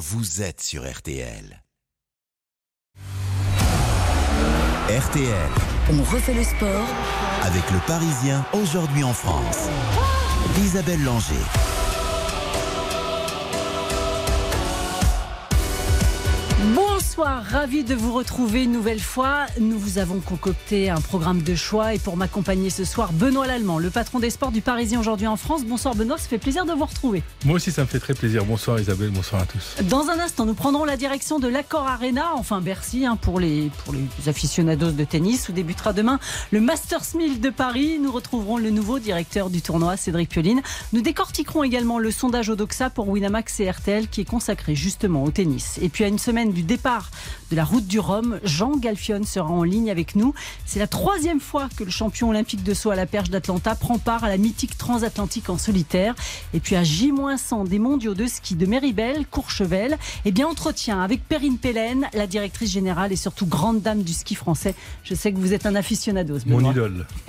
[0.00, 1.62] vous êtes sur RTL.
[4.88, 5.50] RTL.
[5.92, 6.88] On refait le sport
[7.42, 9.68] avec le Parisien aujourd'hui en France.
[10.64, 11.69] Isabelle Langer.
[17.20, 19.44] Bonsoir, ravi de vous retrouver une nouvelle fois.
[19.60, 23.78] Nous vous avons concocté un programme de choix et pour m'accompagner ce soir, Benoît Lallemand,
[23.78, 25.66] le patron des sports du Parisien aujourd'hui en France.
[25.66, 27.22] Bonsoir Benoît, ça fait plaisir de vous retrouver.
[27.44, 28.46] Moi aussi, ça me fait très plaisir.
[28.46, 29.76] Bonsoir Isabelle, bonsoir à tous.
[29.82, 33.70] Dans un instant, nous prendrons la direction de l'Accord Arena, enfin Bercy, hein, pour, les,
[33.84, 36.20] pour les aficionados de tennis, où débutera demain
[36.52, 37.98] le Masters 1000 de Paris.
[37.98, 40.62] Nous retrouverons le nouveau directeur du tournoi, Cédric Pioline.
[40.94, 45.30] Nous décortiquerons également le sondage Odoxa pour Winamax et RTL qui est consacré justement au
[45.30, 45.78] tennis.
[45.82, 47.09] Et puis à une semaine du départ
[47.50, 48.40] de la route du Rhum.
[48.44, 50.34] Jean Galfion sera en ligne avec nous.
[50.66, 53.98] C'est la troisième fois que le champion olympique de saut à la perche d'Atlanta prend
[53.98, 56.14] part à la mythique transatlantique en solitaire.
[56.54, 61.26] Et puis à J-100 des mondiaux de ski de Méribel, Courchevel, eh bien entretien avec
[61.26, 64.74] Perrine Pellen, la directrice générale et surtout grande dame du ski français.
[65.04, 66.38] Je sais que vous êtes un aficionado.
[66.46, 67.06] Mon idole.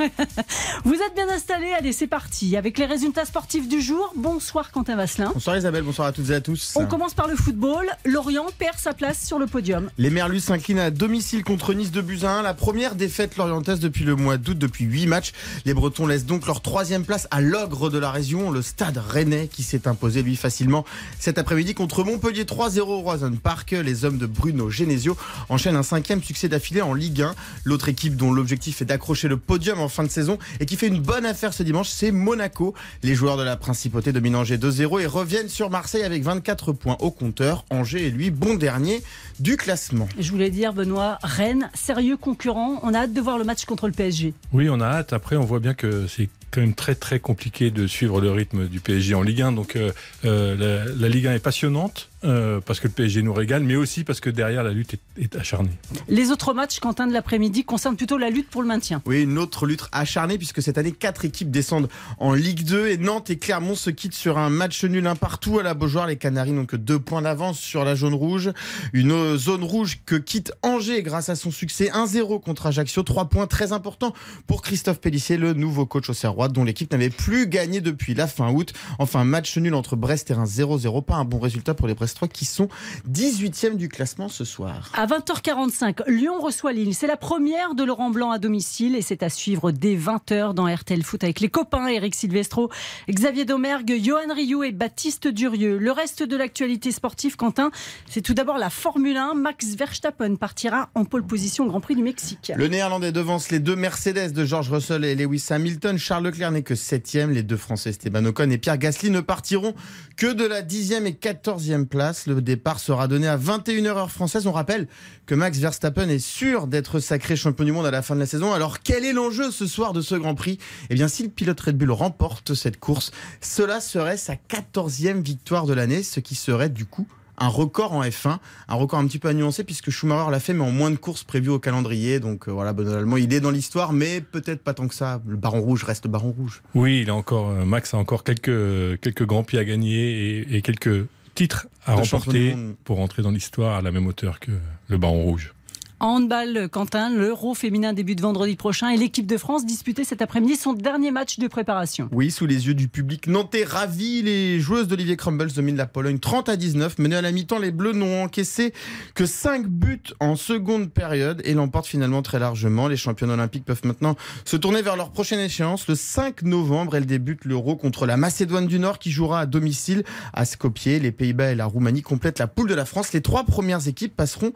[0.84, 1.72] vous êtes bien installé.
[1.78, 2.56] Allez, c'est parti.
[2.56, 4.14] Avec les résultats sportifs du jour.
[4.16, 5.32] Bonsoir Quentin Vasselin.
[5.34, 6.74] Bonsoir Isabelle, bonsoir à toutes et à tous.
[6.76, 7.88] On commence par le football.
[8.06, 9.71] Lorient perd sa place sur le podium.
[9.98, 12.42] Les Merlus s'inclinent à domicile contre Nice de Buzyn.
[12.42, 15.32] La première défaite lorientaise depuis le mois d'août, depuis 8 matchs.
[15.66, 19.48] Les Bretons laissent donc leur troisième place à l'ogre de la région, le stade rennais,
[19.48, 20.86] qui s'est imposé lui facilement
[21.20, 23.72] cet après-midi contre Montpellier 3-0 au Roison Park.
[23.72, 25.16] Les hommes de Bruno Genesio
[25.50, 27.36] enchaînent un cinquième succès d'affilée en Ligue 1.
[27.64, 30.88] L'autre équipe dont l'objectif est d'accrocher le podium en fin de saison et qui fait
[30.88, 32.74] une bonne affaire ce dimanche, c'est Monaco.
[33.04, 36.98] Les joueurs de la principauté dominent Angers 2-0 et reviennent sur Marseille avec 24 points
[37.00, 37.66] au compteur.
[37.70, 39.02] Angers est lui bon dernier
[39.40, 40.08] du classement.
[40.20, 42.80] Je voulais dire, Benoît, Rennes, sérieux concurrent.
[42.84, 44.34] On a hâte de voir le match contre le PSG.
[44.54, 45.14] Oui, on a hâte.
[45.14, 48.68] Après, on voit bien que c'est quand même très très compliqué de suivre le rythme
[48.68, 49.54] du PSG en Ligue 1.
[49.54, 49.92] Donc euh,
[50.26, 52.10] euh, la, la, Ligue 1 est passionnante.
[52.24, 55.24] Euh, parce que le PSG nous régale, mais aussi parce que derrière la lutte est,
[55.24, 55.72] est, acharnée.
[56.08, 59.02] Les autres matchs, Quentin, de l'après-midi concernent plutôt la lutte pour le maintien.
[59.08, 61.90] Oui, une autre lutte acharnée, puisque cette année, quatre équipes descendent
[62.20, 65.58] en Ligue 2 et Nantes et Clermont se quittent sur un match nul un partout
[65.58, 66.06] à la Beaujoire.
[66.06, 68.52] Les Canaries n'ont que deux points d'avance sur la jaune rouge.
[68.94, 73.02] Une zone rouge que quitte Angers grâce à son succès 1-0 contre Ajaccio.
[73.02, 74.14] Trois points très importants
[74.46, 78.28] pour Christophe Pellissier, le nouveau coach au Serrois, dont l'équipe n'avait plus gagné depuis la
[78.28, 78.74] fin août.
[79.00, 81.04] Enfin, match nul entre Brest et un 0-0.
[81.04, 82.68] Pas un bon résultat pour les Brestois qui sont
[83.10, 84.92] 18e du classement ce soir.
[84.94, 86.94] À 20h45, Lyon reçoit Lille.
[86.94, 90.68] C'est la première de Laurent Blanc à domicile et c'est à suivre dès 20h dans
[90.68, 92.70] RTL Foot avec les copains Eric Silvestro,
[93.10, 95.78] Xavier Domergue, Johan Rioux et Baptiste Durieux.
[95.78, 97.72] Le reste de l'actualité sportive, Quentin,
[98.10, 99.36] c'est tout d'abord la Formule 1.
[99.36, 102.52] Max Verstappen partira en pole position au Grand Prix du Mexique.
[102.56, 105.98] Le Néerlandais devance les deux Mercedes de George Russell et Lewis Hamilton.
[105.98, 107.30] Charles Leclerc n'est que 7e.
[107.32, 109.74] Les deux Français Esteban Ocon et Pierre Gasly ne partiront
[110.18, 112.01] que de la 10e et 14e place.
[112.26, 114.48] Le départ sera donné à 21h heure française.
[114.48, 114.88] On rappelle
[115.28, 118.26] que Max Verstappen est sûr d'être sacré champion du monde à la fin de la
[118.26, 118.54] saison.
[118.54, 120.58] Alors quel est l'enjeu ce soir de ce Grand Prix?
[120.90, 125.68] Eh bien si le pilote Red Bull remporte cette course, cela serait sa 14e victoire
[125.68, 127.08] de l'année, ce qui serait du coup
[127.38, 128.38] un record en F1,
[128.68, 130.96] un record un petit peu à nuancer puisque Schumacher l'a fait mais en moins de
[130.96, 132.20] courses prévues au calendrier.
[132.20, 135.22] Donc euh, voilà, Benoît Allemand, il est dans l'histoire, mais peut-être pas tant que ça.
[135.28, 136.64] Le Baron Rouge reste le Baron Rouge.
[136.74, 141.06] Oui, il a encore Max a encore quelques quelques grands prix à gagner et quelques
[141.36, 144.52] titres à remporter pour entrer dans l'histoire à la même hauteur que
[144.88, 145.54] le Baron Rouge.
[146.02, 150.74] Handball, Quentin, l'Euro féminin débute vendredi prochain et l'équipe de France disputait cet après-midi son
[150.74, 152.10] dernier match de préparation.
[152.12, 156.18] Oui, sous les yeux du public nantais ravi, les joueuses d'Olivier Crumbles dominent la Pologne
[156.18, 156.98] 30 à 19.
[156.98, 158.74] Menées à la mi-temps, les Bleus n'ont encaissé
[159.14, 162.88] que 5 buts en seconde période et l'emportent finalement très largement.
[162.88, 165.88] Les championnes olympiques peuvent maintenant se tourner vers leur prochaine échéance.
[165.88, 170.04] Le 5 novembre, elles débutent l'Euro contre la Macédoine du Nord qui jouera à domicile
[170.34, 171.00] à Skopje.
[171.00, 173.14] Les Pays-Bas et la Roumanie complètent la poule de la France.
[173.14, 174.52] Les trois premières équipes passeront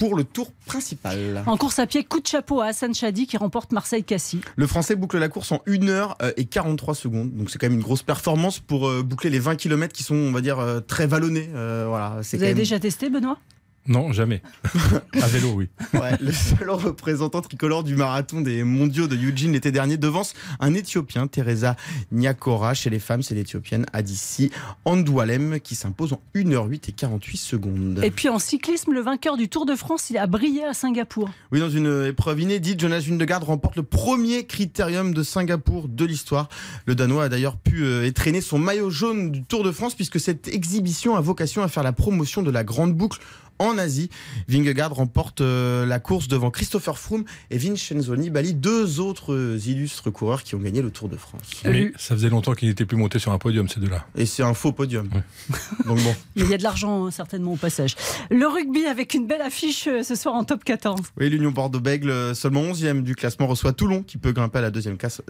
[0.00, 1.44] pour le tour principal.
[1.46, 4.40] En course à pied, coup de chapeau à Hassan Chadi qui remporte Marseille-Cassis.
[4.56, 7.32] Le Français boucle la course en 1 h et 43 secondes.
[7.36, 10.32] Donc c'est quand même une grosse performance pour boucler les 20 km qui sont, on
[10.32, 10.58] va dire,
[10.88, 11.50] très vallonnés.
[11.54, 12.56] Euh, voilà, Vous avez même...
[12.56, 13.38] déjà testé, Benoît?
[13.86, 14.42] Non, jamais.
[15.22, 15.68] à vélo, oui.
[15.94, 20.74] Ouais, le seul représentant tricolore du marathon des mondiaux de Eugene l'été dernier devance un
[20.74, 21.76] Éthiopien, Teresa
[22.12, 22.74] Nyakora.
[22.74, 24.50] Chez les femmes, c'est l'Éthiopienne Adissi
[24.84, 28.00] Andoualem qui s'impose en 1h08 et 48 secondes.
[28.02, 31.30] Et puis en cyclisme, le vainqueur du Tour de France, il a brillé à Singapour.
[31.50, 36.50] Oui, dans une épreuve inédite, Jonas Vingegaard remporte le premier critérium de Singapour de l'histoire.
[36.84, 40.48] Le Danois a d'ailleurs pu étraîner son maillot jaune du Tour de France puisque cette
[40.48, 43.18] exhibition a vocation à faire la promotion de la grande boucle
[43.60, 44.10] en Asie.
[44.48, 50.42] Vingegaard remporte euh, la course devant Christopher Froome et Vincenzo Nibali, deux autres illustres coureurs
[50.42, 51.42] qui ont gagné le Tour de France.
[51.64, 54.06] Mais ça faisait longtemps qu'ils n'étaient plus montés sur un podium, ces deux-là.
[54.16, 55.08] Et c'est un faux podium.
[55.86, 56.14] Donc bon.
[56.34, 57.96] Mais il y a de l'argent hein, certainement au passage.
[58.30, 61.00] Le rugby avec une belle affiche euh, ce soir en top 14.
[61.18, 64.96] Oui, l'Union Bordeaux-Bègle, seulement 11e du classement, reçoit Toulon qui peut grimper à la deuxième
[64.96, 65.22] classe,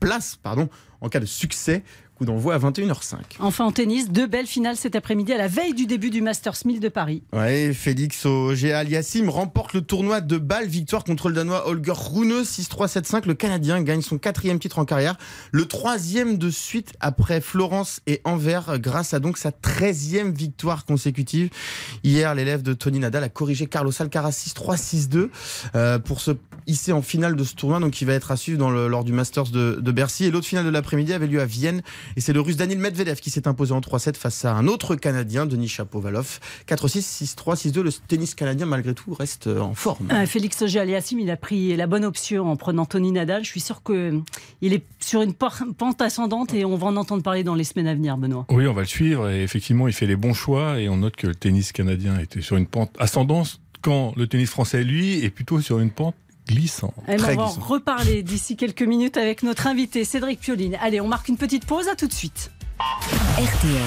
[0.00, 0.68] place pardon,
[1.00, 1.82] en cas de succès.
[2.16, 3.16] Coup d'envoi à 21h05.
[3.40, 6.56] Enfin en tennis, deux belles finales cet après-midi à la veille du début du Masters
[6.64, 7.22] 1000 de Paris.
[7.34, 10.66] Ouais, Félix Auger Aliassim remporte le tournoi de balle.
[10.66, 13.26] Victoire contre le Danois Holger Rune 6-3, 7-5.
[13.26, 15.16] Le Canadien gagne son quatrième titre en carrière.
[15.52, 21.50] Le troisième de suite après Florence et Anvers grâce à donc sa 13e victoire consécutive.
[22.02, 25.28] Hier, l'élève de Tony Nadal a corrigé Carlos Alcaraz 6-3, 6-2
[25.74, 26.30] euh, pour se
[26.66, 27.78] hisser en finale de ce tournoi.
[27.78, 30.24] Donc il va être à suivre dans le, lors du Masters de, de Bercy.
[30.24, 31.82] Et l'autre finale de l'après-midi avait lieu à Vienne
[32.16, 34.94] et c'est le russe Daniel Medvedev qui s'est imposé en 3-7 face à un autre
[34.96, 36.38] Canadien, Denis Chapovalov.
[36.68, 37.80] 4-6, 6-3, 6-2.
[37.80, 40.08] Le tennis canadien, malgré tout, reste en forme.
[40.12, 43.44] Euh, Félix Auger-Aliassime, il a pris la bonne option en prenant Tony Nadal.
[43.44, 44.20] Je suis sûr qu'il euh,
[44.62, 47.94] est sur une pente ascendante et on va en entendre parler dans les semaines à
[47.94, 48.46] venir, Benoît.
[48.50, 49.30] Oui, on va le suivre.
[49.30, 50.80] Et effectivement, il fait les bons choix.
[50.80, 54.50] Et on note que le tennis canadien était sur une pente ascendante quand le tennis
[54.50, 56.94] français, lui, est plutôt sur une pente glissant.
[57.08, 60.76] on va en reparler d'ici quelques minutes avec notre invité Cédric Pioline.
[60.80, 62.50] Allez, on marque une petite pause, à tout de suite.
[63.38, 63.82] RTL.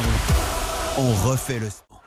[0.97, 2.01] On refait le sport.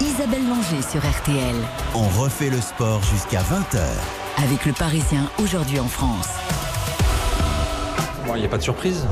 [0.00, 1.56] Isabelle Langer sur RTL.
[1.94, 3.80] On refait le sport jusqu'à 20h.
[4.44, 6.28] Avec le Parisien aujourd'hui en France.
[8.34, 9.06] Il n'y a pas de surprise.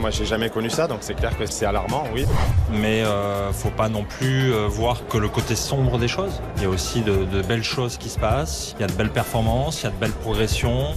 [0.00, 2.24] Moi, j'ai jamais connu ça, donc c'est clair que c'est alarmant, oui.
[2.70, 6.40] Mais euh, faut pas non plus euh, voir que le côté sombre des choses.
[6.56, 9.12] Il y a aussi de, belles choses qui se passent, il y a de belles
[9.12, 10.88] performances, il y a de belles progressions.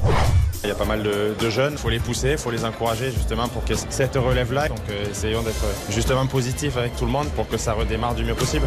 [0.63, 3.11] Il y a pas mal de, jeunes, il faut les pousser, il faut les encourager
[3.11, 4.69] justement pour que cette relève-là.
[4.69, 8.23] Donc euh, essayons d'être justement positifs avec tout le monde pour que ça redémarre du
[8.23, 8.65] mieux possible.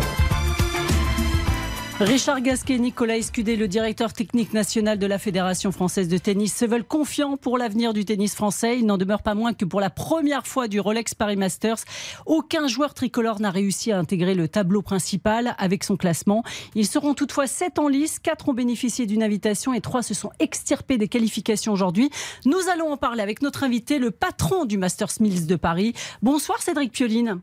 [2.00, 6.64] Richard Gasquet, Nicolas Escudé, le directeur technique national de la Fédération française de tennis, se
[6.64, 8.78] veulent confiants pour l'avenir du tennis français.
[8.78, 11.76] Il n'en demeure pas moins que pour la première fois du Rolex Paris Masters,
[12.24, 16.42] aucun joueur tricolore n'a réussi à intégrer le tableau principal avec son classement.
[16.74, 20.30] Ils seront toutefois 7 en lice, 4 ont bénéficié d'une invitation et 3 se sont
[20.38, 22.08] extirpés des qualifications aujourd'hui.
[22.46, 25.92] Nous allons en parler avec notre invité, le patron du Masters Mills de Paris.
[26.22, 27.42] Bonsoir Cédric Pioline.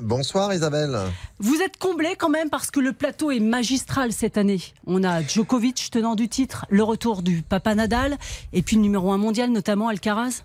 [0.00, 0.96] Bonsoir Isabelle.
[1.38, 4.60] Vous êtes comblé quand même parce que le plateau est magistral cette année.
[4.86, 8.16] On a Djokovic tenant du titre, le retour du Papa Nadal
[8.52, 10.44] et puis le numéro 1 mondial notamment Alcaraz.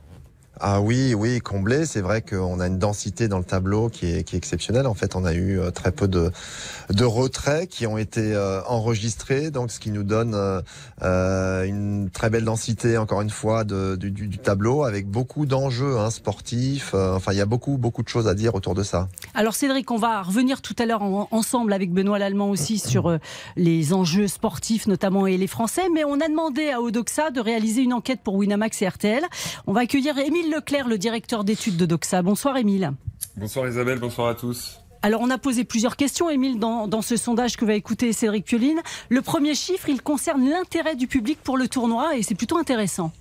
[0.59, 1.85] Ah oui, oui, comblé.
[1.85, 4.85] C'est vrai qu'on a une densité dans le tableau qui est, qui est exceptionnelle.
[4.85, 6.31] En fait, on a eu euh, très peu de,
[6.91, 10.35] de retraits qui ont été euh, enregistrés, donc ce qui nous donne
[11.01, 15.97] euh, une très belle densité, encore une fois, de, du, du, tableau, avec beaucoup d'enjeux
[15.97, 16.94] hein, sportifs.
[16.94, 19.07] enfin, il y a beaucoup, beaucoup de choses à dire autour de ça.
[19.33, 21.01] Alors Cédric, on va revenir tout à l'heure
[21.31, 23.17] ensemble avec Benoît Lallemand aussi sur
[23.55, 25.89] les enjeux sportifs, notamment et les Français.
[25.94, 29.23] Mais on a demandé à Odoxa de réaliser une enquête pour Winamax et RTL.
[29.65, 32.22] On va accueillir Émile Leclerc, le directeur d'études de Doxa.
[32.22, 32.92] Bonsoir Émile.
[33.36, 34.80] Bonsoir Isabelle, bonsoir à tous.
[35.01, 38.45] Alors, on a posé plusieurs questions, Émile, dans, dans, ce sondage que va écouter Cédric
[38.45, 38.80] Pioline.
[39.10, 43.12] Le premier chiffre, il concerne l'intérêt du public pour le tournoi et c'est plutôt intéressant.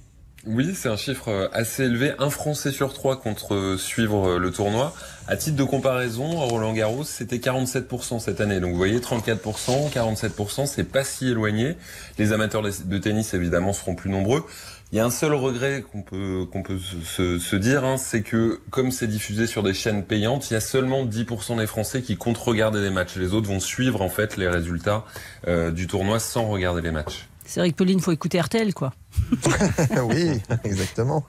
[0.44, 2.14] Oui, c'est un chiffre euh, assez élevé.
[2.18, 4.92] Un Français sur trois contre euh, suivre euh, le tournoi.
[5.28, 8.58] À titre de comparaison, Roland Garros, c'était 47% cette année.
[8.58, 11.76] Donc vous voyez, 34%, 47%, c'est pas si éloigné.
[12.18, 14.44] Les amateurs de tennis, évidemment, seront plus nombreux.
[14.92, 18.22] Il y a un seul regret qu'on peut qu'on peut se, se dire, hein, c'est
[18.22, 22.02] que comme c'est diffusé sur des chaînes payantes, il y a seulement 10% des Français
[22.02, 23.16] qui comptent regarder les matchs.
[23.16, 25.06] Les autres vont suivre en fait les résultats
[25.48, 27.26] euh, du tournoi sans regarder les matchs.
[27.46, 28.92] C'est vrai que Pauline, faut écouter RTL, quoi.
[30.10, 31.24] oui, exactement.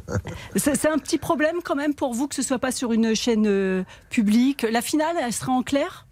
[0.56, 3.46] c'est un petit problème quand même pour vous que ce soit pas sur une chaîne
[3.46, 4.66] euh, publique.
[4.68, 6.06] La finale, elle sera en clair?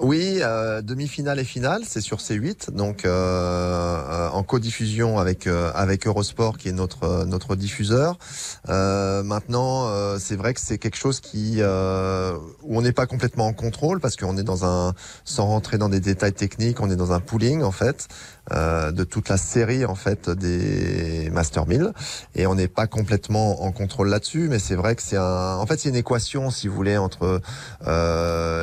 [0.00, 6.06] Oui, euh, demi-finale et finale, c'est sur C8, donc euh, euh, en codiffusion avec avec
[6.08, 8.18] Eurosport qui est notre notre diffuseur.
[8.66, 14.00] maintenant, c'est vrai que c'est quelque chose qui où on n'est pas complètement en contrôle
[14.00, 14.94] parce qu'on est dans un
[15.24, 18.08] sans rentrer dans des détails techniques, on est dans un pooling en fait
[18.50, 21.92] de toute la série en fait des Master 1000
[22.34, 25.66] et on n'est pas complètement en contrôle là-dessus, mais c'est vrai que c'est un en
[25.66, 27.40] fait c'est une équation si vous voulez entre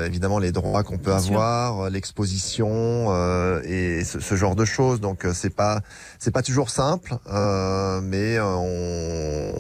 [0.06, 5.00] évidemment les droits qu'on peut avoir, euh, l'exposition euh, et ce, genre de choses.
[5.00, 5.82] Donc euh, c'est pas
[6.20, 7.18] c'est pas toujours simple,
[8.04, 9.54] mais on,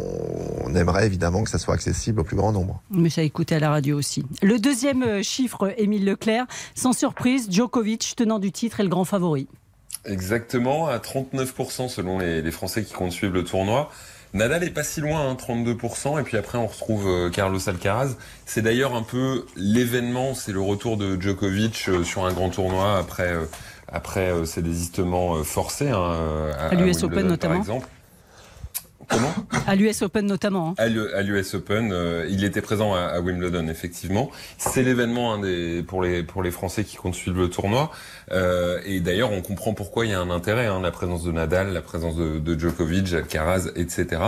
[0.75, 2.81] aimerait évidemment que ça soit accessible au plus grand nombre.
[2.91, 4.23] Mais ça écouté à la radio aussi.
[4.41, 6.45] Le deuxième chiffre, Émile Leclerc,
[6.75, 9.47] sans surprise, Djokovic, tenant du titre, est le grand favori.
[10.05, 13.91] Exactement, à 39% selon les, les Français qui comptent suivre le tournoi.
[14.33, 18.15] Nadal est pas si loin, hein, 32%, et puis après on retrouve euh, Carlos Alcaraz.
[18.45, 22.97] C'est d'ailleurs un peu l'événement, c'est le retour de Djokovic euh, sur un grand tournoi
[22.97, 23.45] après euh,
[23.91, 26.15] après ses désistements forcés hein,
[26.57, 27.55] à, À l'US Open notamment.
[27.55, 27.88] Par exemple.
[29.11, 29.33] Comment
[29.67, 30.69] À l'US Open notamment.
[30.69, 30.73] hein.
[30.77, 34.31] à l'U- à l'US Open, euh, il était présent à, à Wimbledon effectivement.
[34.57, 35.41] C'est l'événement hein,
[35.87, 37.91] pour les pour les Français qui comptent suivre le tournoi.
[38.31, 41.31] Euh, et d'ailleurs, on comprend pourquoi il y a un intérêt, hein, la présence de
[41.31, 44.21] Nadal, la présence de, de Djokovic, Alcaraz, etc.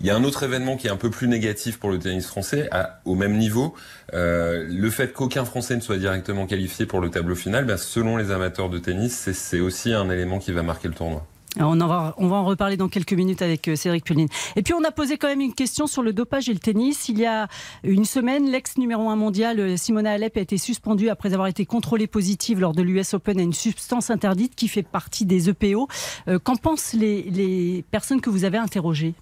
[0.00, 2.26] Il y a un autre événement qui est un peu plus négatif pour le tennis
[2.26, 3.74] français, à- au même niveau.
[4.14, 8.16] Euh, le fait qu'aucun Français ne soit directement qualifié pour le tableau final, ben, selon
[8.18, 11.26] les amateurs de tennis, c'est aussi un élément qui va marquer le tournoi.
[11.58, 14.28] On, va, en reparler dans quelques minutes avec euh, Cédric Pulline.
[14.56, 17.08] Et puis on a posé quand même une question sur le dopage et le tennis.
[17.08, 17.48] Il y a
[17.82, 21.64] une semaine, l'ex numéro 1 mondial euh, Simona Alep a été suspendue après avoir été
[21.64, 25.88] contrôlée positive lors de l'US Open à une substance interdite qui fait partie des EPO.
[26.28, 29.14] Euh, Qu'en pensent les, personnes que vous avez interrogées?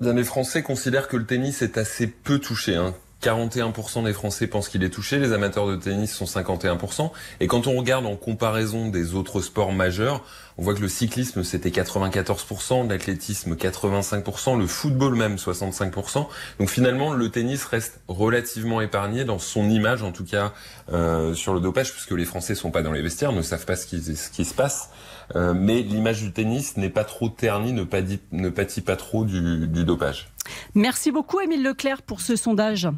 [0.00, 2.76] Les Français considèrent que le tennis est assez peu touché.
[2.76, 2.94] Hein.
[3.22, 7.10] 41% des Français pensent qu'il est touché, les amateurs de tennis sont 51%.
[7.40, 10.24] Et quand on regarde en comparaison des autres sports majeurs,
[10.56, 16.26] on voit que le cyclisme c'était 94%, l'athlétisme 85%, le football même 65%.
[16.60, 20.52] Donc finalement le tennis reste relativement épargné dans son image, en tout cas
[20.92, 23.76] euh, sur le dopage, puisque les Français sont pas dans les vestiaires, ne savent pas
[23.76, 24.90] ce qui, ce qui se passe.
[25.36, 28.20] Euh, mais l'image du tennis n'est pas trop ternie, ne, dit-
[28.54, 30.28] pâtit pas trop du, du dopage.
[30.74, 32.88] Merci beaucoup Émile Leclerc pour ce sondage.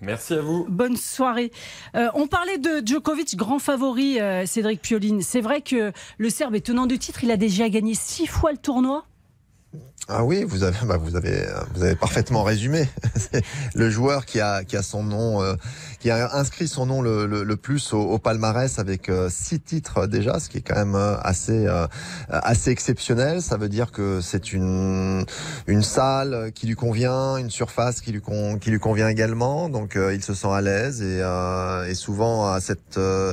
[0.00, 0.66] Merci à vous.
[0.68, 1.52] Bonne soirée.
[1.94, 5.20] Euh, on parlait de Djokovic, grand favori, euh, Cédric Pioline.
[5.20, 7.22] C'est vrai que le Serbe est tenant du titre.
[7.22, 9.04] Il a déjà gagné six fois le tournoi.
[10.12, 12.88] Ah oui, vous avez, bah, vous avez, vous avez parfaitement résumé.
[13.16, 15.54] C'est le joueur qui a, qui a son nom, euh,
[16.00, 19.60] qui a inscrit son nom le, le, le plus au, au palmarès avec euh, six
[19.60, 21.86] titres déjà, ce qui est quand même euh, assez, euh,
[22.28, 23.40] assez exceptionnel.
[23.40, 25.24] Ça veut dire que c'est une,
[25.68, 29.68] une salle qui lui convient, une surface qui lui, con- qui lui convient également.
[29.68, 33.32] Donc euh, il se sent à l'aise et, euh, et souvent à cette, euh,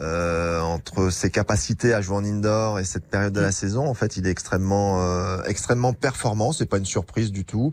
[0.00, 3.94] euh, entre ses capacités à jouer en indoor et cette période de la saison, en
[3.94, 5.40] fait, il est extrêmement, euh,
[5.76, 6.52] extrêmement performant.
[6.52, 7.72] C'est pas une surprise du tout.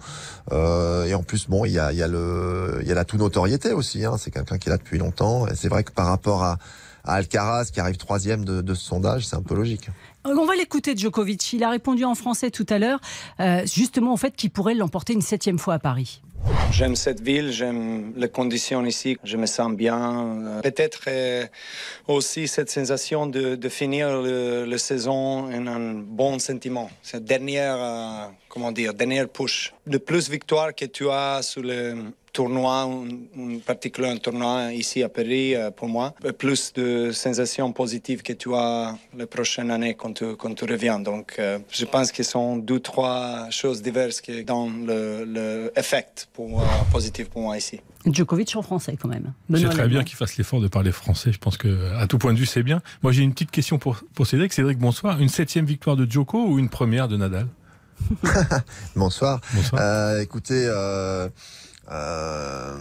[0.51, 3.71] Euh, et en plus, bon, il y a, le, il y a la tout notoriété
[3.71, 4.03] aussi.
[4.05, 4.15] Hein.
[4.17, 5.47] C'est quelqu'un qui est là depuis longtemps.
[5.47, 6.57] Et c'est vrai que par rapport à,
[7.05, 9.89] Alcaraz, qui arrive troisième de, de ce sondage, c'est un peu logique.
[10.25, 11.51] Euh, On va l'écouter, Djokovic.
[11.51, 12.99] Il a répondu en français tout à l'heure,
[13.41, 16.21] euh, justement au fait qu'il pourrait l'emporter une septième fois à Paris.
[16.71, 20.47] J'aime cette ville, j'aime les conditions ici, je me sens bien.
[20.47, 21.45] Euh, Peut-être euh,
[22.07, 26.89] aussi cette sensation de, finir le saison en un bon sentiment.
[27.01, 29.73] Cette dernière, euh, comment dire, dernière push.
[29.85, 31.95] De plus victoire que tu as sur le
[32.33, 38.23] tournoi, en particulier un tournoi ici à Paris euh, pour moi, plus de sensations positives
[38.23, 40.99] que tu as la prochaine année quand tu, quand tu reviens.
[40.99, 45.71] Donc euh, je pense que ce sont deux, trois choses diverses qui donnent le, le
[45.77, 47.79] effect pour, euh, positif pour moi ici.
[48.05, 49.33] Djokovic en français quand même.
[49.53, 51.31] C'est très bien qu'il fasse l'effort de parler français.
[51.31, 52.81] Je pense que, à tout point de vue, c'est bien.
[53.01, 54.51] Moi, j'ai une petite question pour, pour Cédric.
[54.51, 55.21] Cédric, bonsoir.
[55.21, 57.47] Une septième victoire de Djoko ou une première de Nadal?
[58.95, 59.39] Bonsoir.
[59.53, 59.81] Bonsoir.
[59.81, 61.29] Euh, écoutez, euh,
[61.91, 62.77] euh,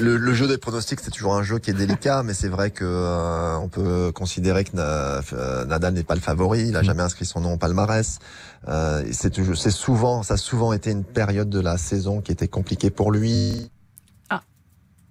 [0.00, 2.70] le, le jeu des pronostics, c'est toujours un jeu qui est délicat, mais c'est vrai
[2.70, 6.68] que euh, on peut considérer que Na- euh, Nadal n'est pas le favori.
[6.68, 8.18] Il a jamais inscrit son nom au palmarès.
[8.68, 12.32] Euh, c'est toujours- c'est souvent, ça a souvent été une période de la saison qui
[12.32, 13.70] était compliquée pour lui.
[14.30, 14.42] Ah.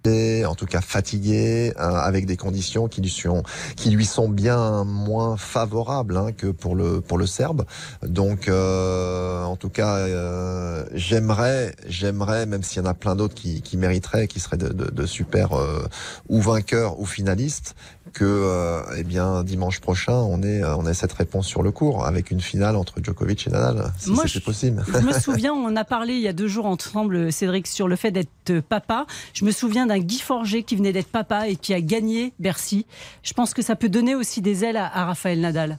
[0.04, 3.42] Et, En tout cas fatigué, euh, avec des conditions qui lui sont
[3.76, 7.64] qui lui sont bien moins favorables hein, que pour le pour le Serbe.
[8.02, 13.34] Donc, euh, en tout cas, euh, j'aimerais, j'aimerais, même s'il y en a plein d'autres
[13.34, 15.86] qui, qui mériteraient, qui seraient de, de, de super euh,
[16.28, 17.74] ou vainqueurs ou finalistes,
[18.12, 22.06] que, eh bien, dimanche prochain, on ait, euh, on ait cette réponse sur le cours
[22.06, 24.84] avec une finale entre Djokovic et Nadal, si Moi, je- possible.
[24.86, 27.96] Je me souviens, on a parlé il y a deux jours ensemble, Cédric, sur le
[27.96, 29.06] fait d'être papa.
[29.32, 32.86] Je me souviens d'un Guy Qui venait d'être papa et qui a gagné Bercy.
[33.22, 35.78] Je pense que ça peut donner aussi des ailes à, à Raphaël Nadal.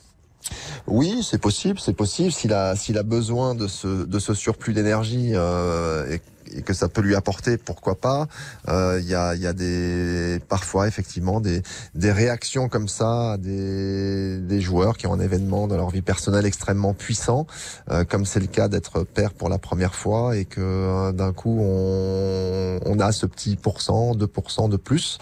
[0.88, 2.31] Oui, c'est possible, c'est possible.
[2.31, 6.21] S'il a, besoin de ce, de ce surplus d'énergie euh, et,
[6.51, 8.27] et que ça peut lui apporter, pourquoi pas.
[8.69, 11.61] Euh, Il y, a, y a des, parfois effectivement des,
[11.95, 16.01] des réactions comme ça à des, des joueurs qui ont un événement dans leur vie
[16.01, 17.47] personnelle extrêmement puissant,
[17.91, 21.33] euh, comme c'est le cas d'être père pour la première fois et que euh, d'un
[21.33, 25.17] coup on, on a ce petit pourcent, 2% de plus.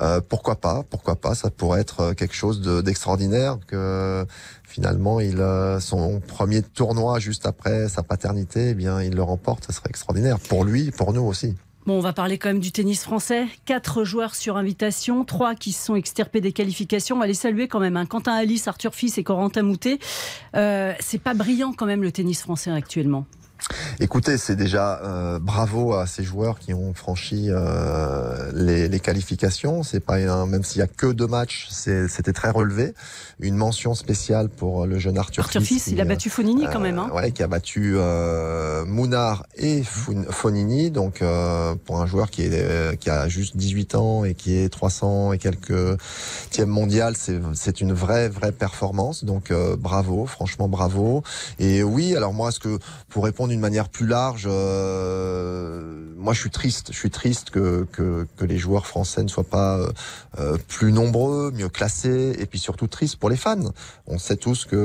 [0.00, 4.24] Euh, pourquoi pas Pourquoi pas Ça pourrait être quelque chose de- d'extraordinaire que
[4.68, 5.42] finalement, il
[5.80, 9.64] son premier tournoi juste après sa paternité, eh bien, il le remporte.
[9.66, 11.54] Ce serait extraordinaire pour lui, pour nous aussi.
[11.86, 13.46] Bon, on va parler quand même du tennis français.
[13.64, 17.16] Quatre joueurs sur invitation, trois qui se sont extirpés des qualifications.
[17.16, 17.96] On va les saluer quand même.
[17.96, 18.04] hein.
[18.04, 19.98] Quentin Alice, Arthur Fils et Corentin Moutet.
[20.54, 23.24] Euh, c'est pas brillant quand même le tennis français actuellement.
[24.00, 29.82] Écoutez, c'est déjà euh, bravo à ces joueurs qui ont franchi euh, les, les, qualifications.
[29.82, 32.94] C'est pas un, même s'il y a que deux matchs, c'était très relevé.
[33.40, 35.86] Une mention spéciale pour le jeune Arthur, Arthur Fils.
[35.88, 36.98] il a battu Fonini quand même.
[36.98, 37.08] Hein.
[37.10, 40.90] Euh, ouais, qui a battu euh, Mounard et Fonini.
[40.90, 44.68] Donc euh, pour un joueur qui est qui a juste 18 ans et qui est
[44.68, 45.98] 300 et quelques
[46.50, 47.14] tième mondial,
[47.54, 49.24] c'est une vraie vraie performance.
[49.24, 51.22] Donc bravo, franchement bravo.
[51.58, 56.40] Et oui, alors moi, ce que pour répondre d'une manière plus large, euh, moi je
[56.40, 56.88] suis triste.
[56.92, 59.92] Je suis triste que, que, que les joueurs français ne soient pas euh,
[60.38, 63.72] euh, plus nombreux, mieux classés, et puis surtout triste pour les fans.
[64.06, 64.76] On sait tous que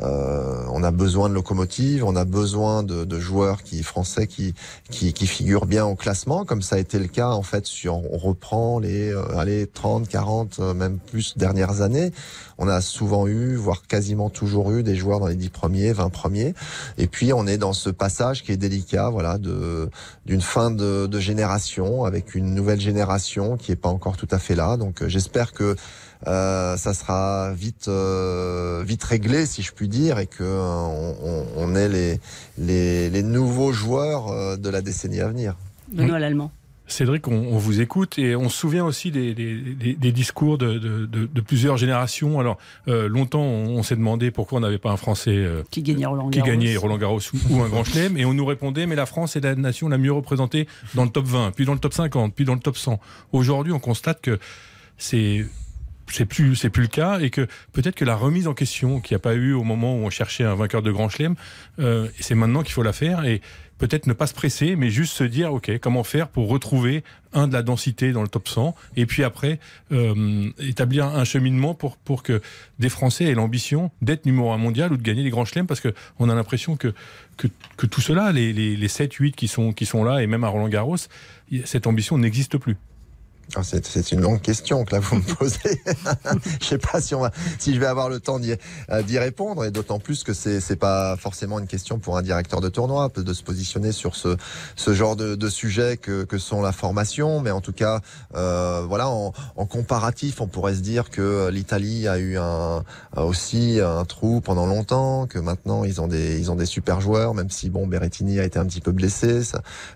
[0.00, 4.54] euh, on a besoin de locomotives, on a besoin de, de joueurs qui français qui,
[4.90, 7.66] qui, qui figurent bien au classement, comme ça a été le cas en fait.
[7.66, 12.12] sur on reprend les allez 30, 40, même plus dernières années.
[12.58, 16.10] On a souvent eu, voire quasiment toujours eu, des joueurs dans les 10 premiers, 20
[16.10, 16.54] premiers.
[16.98, 19.88] Et puis on est dans ce passage qui est délicat, voilà, de
[20.26, 24.38] d'une fin de, de, génération avec une nouvelle génération qui est pas encore tout à
[24.38, 24.76] fait là.
[24.76, 25.76] Donc euh, j'espère que
[26.26, 31.46] euh, ça sera vite euh, vite réglé si je puis dire et que euh, on,
[31.56, 32.20] on, ait les,
[32.58, 35.56] les, les nouveaux joueurs de la décennie à venir.
[35.90, 36.52] Benoît l'allemand.
[36.92, 42.40] Cédric, on, vous écoute et on se souvient aussi des, discours de, plusieurs générations.
[42.40, 46.76] Alors, euh, longtemps, on, s'est demandé pourquoi on n'avait pas un Français euh, qui gagnait
[46.76, 47.20] Roland Garros,
[47.50, 49.98] ou, un Grand Chelem, et on nous répondait, mais la France est la nation la
[49.98, 52.76] mieux représentée dans le top 20, puis dans le top 50, puis dans le top
[52.76, 53.00] 100.
[53.32, 54.38] Aujourd'hui, on constate que
[54.98, 55.46] c'est
[56.12, 59.14] c'est plus c'est plus le cas et que peut-être que la remise en question qu'il
[59.14, 61.34] n'y a pas eu au moment où on cherchait un vainqueur de Grand Chelem,
[61.78, 63.40] euh, c'est maintenant qu'il faut la faire et
[63.80, 67.48] peut-être ne pas se presser, mais juste se dire, OK, comment faire pour retrouver, un,
[67.48, 69.58] de la densité dans le top 100, et puis après,
[69.90, 72.42] euh, établir un cheminement pour, pour que
[72.78, 75.80] des Français aient l'ambition d'être numéro un mondial ou de gagner les grands chelems, parce
[75.80, 76.92] qu'on a l'impression que,
[77.36, 80.44] que, tout cela, les, les, les 7, 8 qui sont, qui sont là, et même
[80.44, 80.98] à Roland Garros,
[81.64, 82.76] cette ambition n'existe plus.
[83.56, 85.82] Ah, c'est une longue question que là vous me posez.
[86.60, 88.52] je sais pas si on va, si je vais avoir le temps d'y
[88.90, 92.60] euh, répondre, et d'autant plus que c'est c'est pas forcément une question pour un directeur
[92.60, 94.36] de tournoi de se positionner sur ce
[94.76, 98.00] ce genre de, de sujet que que sont la formation, mais en tout cas,
[98.36, 102.84] euh, voilà, en, en, comparatif, on pourrait se dire que l'Italie a eu un
[103.16, 107.34] aussi un trou pendant longtemps, que maintenant ils ont des ils ont des super joueurs,
[107.34, 109.42] même si bon Berrettini a été un petit peu blessé,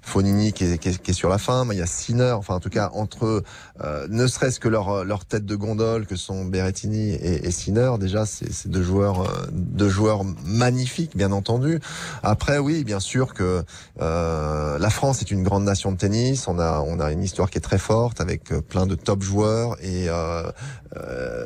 [0.03, 2.33] Fonini qui est, qui est, qui est sur la fin, mais il y a Sinner,
[2.33, 3.44] enfin en tout cas entre
[3.83, 7.53] euh, ne serait-ce que leur, leur tête de gondole que sont Berrettini et, et
[7.99, 11.81] déjà c'est deux joueurs euh, deux joueurs magnifiques bien entendu.
[12.23, 13.63] Après oui bien sûr que
[14.01, 17.51] euh, la France est une grande nation de tennis, on a on a une histoire
[17.51, 20.51] qui est très forte avec plein de top joueurs et euh,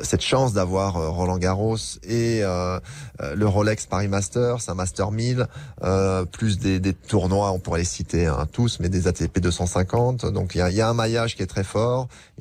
[0.03, 5.47] cette chance d'avoir Roland Garros et le Rolex Paris Masters, un Master 1000,
[6.31, 10.25] plus des, des, tournois, on pourrait les citer hein, tous, mais des ATP 250.
[10.27, 11.88] Donc il y a, y a un maillage qui est très fort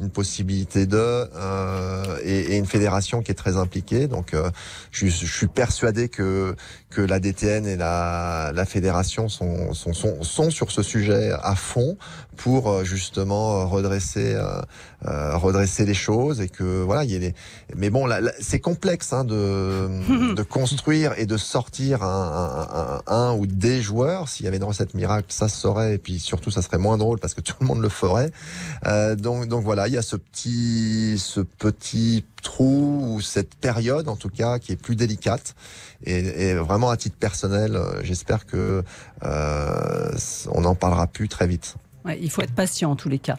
[0.01, 4.07] une possibilité de euh, et, et, une fédération qui est très impliquée.
[4.07, 4.51] Donc, euh,
[4.91, 6.55] je, je, suis persuadé que
[6.91, 11.55] que la DTN et la, la fédération sont, sont, sont, sont sur ce sujet à
[11.55, 11.99] fond
[12.37, 14.35] pour euh, justement redresser
[15.05, 17.35] euh, redresser les choses et que voilà il y a des
[17.77, 19.89] mais bon là, c'est complexe hein, de
[20.35, 24.29] de construire et de sortir un, un, un, ou des joueurs.
[24.29, 26.97] S'il y avait une recette miracle ça se saurait et puis surtout ça serait moins
[26.97, 28.31] drôle parce que tout le monde le ferait.
[28.87, 34.09] Euh, donc donc voilà, il y a ce petit, ce petit trou ou cette période
[34.09, 35.55] en tout cas qui est plus délicate.
[36.05, 38.85] Et, vraiment à titre personnel, euh, j'espère que
[39.25, 40.11] euh,
[40.53, 41.77] on en parlera plus très vite.
[42.21, 43.37] il faut être patient en tous les cas.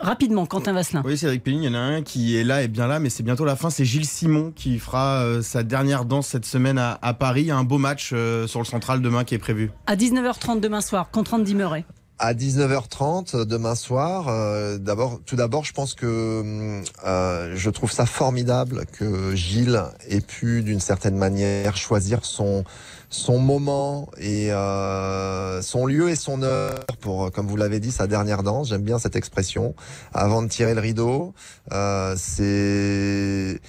[0.00, 1.02] Rapidement, Quentin Vasselin.
[1.04, 3.10] Oui, Cédric Pelling, il y en a un qui est là et bien là, mais
[3.10, 3.68] c'est bientôt la fin.
[3.68, 7.42] C'est Gilles Simon qui fera euh, sa dernière danse cette semaine à, Paris.
[7.42, 9.70] Il y a un beau match sur le central demain qui est prévu.
[9.86, 11.84] À 19h30 demain soir, contre Andy Murray
[12.18, 14.26] à 19h30 demain soir.
[14.28, 20.20] Euh, d'abord, tout d'abord, je pense que euh, je trouve ça formidable que Gilles ait
[20.20, 22.64] pu, d'une certaine manière, choisir son
[23.10, 28.06] son moment et euh, son lieu et son heure pour, comme vous l'avez dit, sa
[28.06, 28.68] dernière danse.
[28.68, 29.74] J'aime bien cette expression.
[30.12, 31.32] Avant de tirer le rideau,
[31.72, 33.60] euh, c'est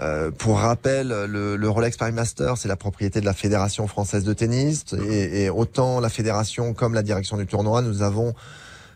[0.00, 4.22] euh, pour rappel, le, le, Rolex Paris Master, c'est la propriété de la Fédération française
[4.22, 4.84] de tennis.
[5.08, 8.34] Et, et, autant la fédération comme la direction du tournoi, nous avons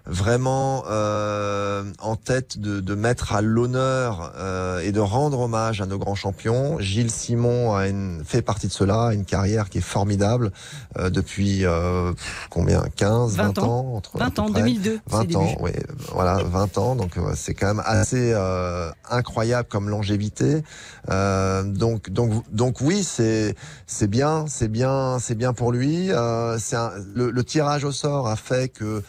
[0.07, 5.87] vraiment euh, en tête de, de mettre à l'honneur euh, et de rendre hommage à
[5.87, 6.79] nos grands champions.
[6.81, 10.51] Gilles Simon a une, fait partie de cela, une carrière qui est formidable
[10.99, 12.13] euh, depuis euh,
[12.51, 12.83] combien?
[12.97, 13.69] 15, 20, 20 ans.
[13.69, 15.01] ans entre, 20 ans, 2002.
[15.07, 15.71] 20 ans, oui,
[16.13, 16.97] voilà, 20 ans.
[16.97, 20.63] Donc euh, c'est quand même assez euh, incroyable comme longévité.
[21.11, 23.55] Euh, donc donc donc oui, c'est
[23.87, 26.11] c'est bien, c'est bien, c'est bien pour lui.
[26.11, 29.03] Euh, c'est un- le, le tirage au sort a fait que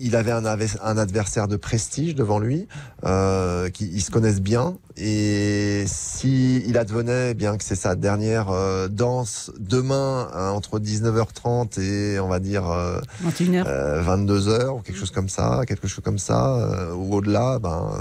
[0.00, 2.66] il avait un, adversaire de prestige devant lui,
[3.04, 4.76] euh, qui ils se connaissent bien.
[4.96, 10.80] Et si il advenait eh bien que c'est sa dernière euh, danse demain hein, entre
[10.80, 13.64] 19h30 et on va dire euh, 21h.
[13.66, 17.92] euh, 22h ou quelque chose comme ça, quelque chose comme ça, euh, ou au-delà, ben,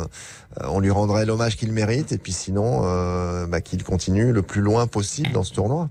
[0.60, 4.42] euh, on lui rendrait l'hommage qu'il mérite et puis sinon, euh, bah, qu'il continue le
[4.42, 5.90] plus loin possible dans ce tournoi.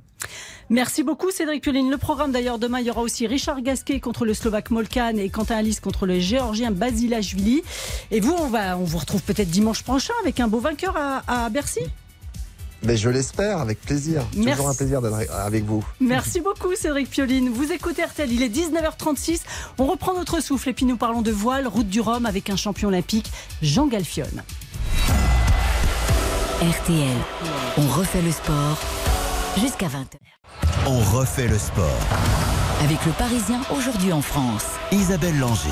[0.70, 1.90] Merci beaucoup Cédric Pioline.
[1.90, 5.28] Le programme d'ailleurs demain, il y aura aussi Richard Gasquet contre le Slovaque Molkan et
[5.28, 7.64] Quentin Alice contre le Géorgien Basilashvili.
[8.12, 11.24] Et vous, on, va, on vous retrouve peut-être dimanche prochain avec un beau vainqueur à,
[11.26, 11.80] à Bercy.
[12.85, 14.22] Mais je l'espère, avec plaisir.
[14.37, 14.52] Merci.
[14.52, 15.85] Toujours un plaisir d'être avec vous.
[15.98, 17.48] Merci beaucoup Cédric Pioline.
[17.48, 19.40] Vous écoutez RTL, il est 19h36.
[19.78, 22.56] On reprend notre souffle et puis nous parlons de voile, route du Rhum avec un
[22.56, 23.30] champion olympique,
[23.61, 24.44] Jean Galfionne.
[26.62, 27.16] RTL.
[27.76, 28.78] On refait le sport
[29.59, 30.17] jusqu'à 20h.
[30.87, 31.99] On refait le sport.
[32.85, 34.67] Avec le Parisien aujourd'hui en France.
[34.93, 35.69] Isabelle Langer.